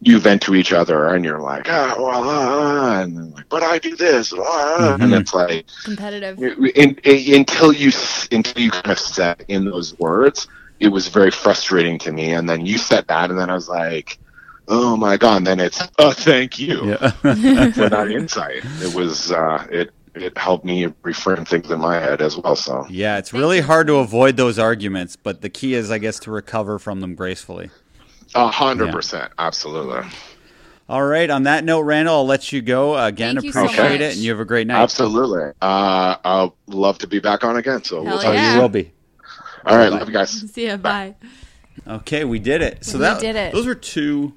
[0.02, 3.80] you vent to each other and you're like, "Ah, well, ah," and like, but I
[3.80, 5.20] do this, ah, and Mhm.
[5.20, 6.38] it's like Competitive.
[6.76, 10.48] in, in, until you s- until you kind of said in those words,
[10.80, 12.34] it was very frustrating to me.
[12.34, 14.20] And then you said that, and then I was like,
[14.68, 17.12] "Oh my god!" And then it's, "Oh, thank you Yeah.
[17.74, 19.92] for that insight." It was uh, it
[20.22, 22.56] it helped me reframe things in my head as well.
[22.56, 26.20] So yeah, it's really hard to avoid those arguments, but the key is, I guess,
[26.20, 27.70] to recover from them gracefully.
[28.36, 30.08] a hundred percent, absolutely,
[30.88, 31.30] All right.
[31.30, 32.98] On that note, Randall, I'll let you go.
[32.98, 34.02] Again, Thank you so appreciate much.
[34.02, 34.82] it, and you have a great night.
[34.82, 35.52] absolutely.
[35.62, 37.84] Uh, I'll love to be back on again.
[37.84, 38.34] So we'll Hell talk.
[38.34, 38.56] yeah.
[38.56, 38.92] You will be.
[39.66, 39.98] All right, Bye.
[40.00, 40.32] love you guys.
[40.52, 40.78] See ya.
[40.78, 41.16] Bye.
[41.88, 42.86] Okay, we did it.
[42.86, 43.54] So We that did it.
[43.54, 44.34] Those were two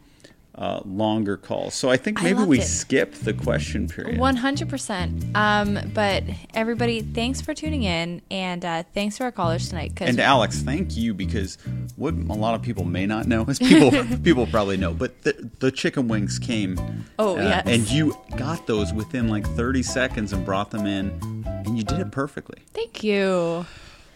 [0.55, 1.75] uh, longer calls.
[1.75, 2.65] So I think maybe loved we it.
[2.65, 4.19] skipped the question period.
[4.19, 5.25] One hundred percent.
[5.35, 6.25] Um, but
[6.55, 9.93] everybody, thanks for tuning in, and uh, thanks to our callers tonight.
[10.01, 11.57] And Alex, thank you because
[11.97, 13.91] what a lot of people may not know is people
[14.23, 16.79] people probably know, but the, the chicken wings came.
[17.19, 17.63] Oh, uh, yes.
[17.67, 21.99] and you got those within like 30 seconds and brought them in, and you did
[22.01, 22.59] it perfectly.
[22.73, 23.65] thank you.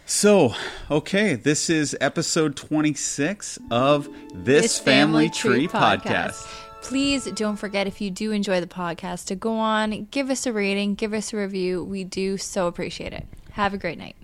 [0.09, 0.55] So,
[0.89, 6.47] okay, this is episode 26 of this, Family, Tree, podcast.
[6.81, 10.53] Please don't forget if you do enjoy the podcast to go on, give us a
[10.53, 11.83] rating, give us a review.
[11.83, 13.27] We do so appreciate it.
[13.51, 14.15] Have a great night.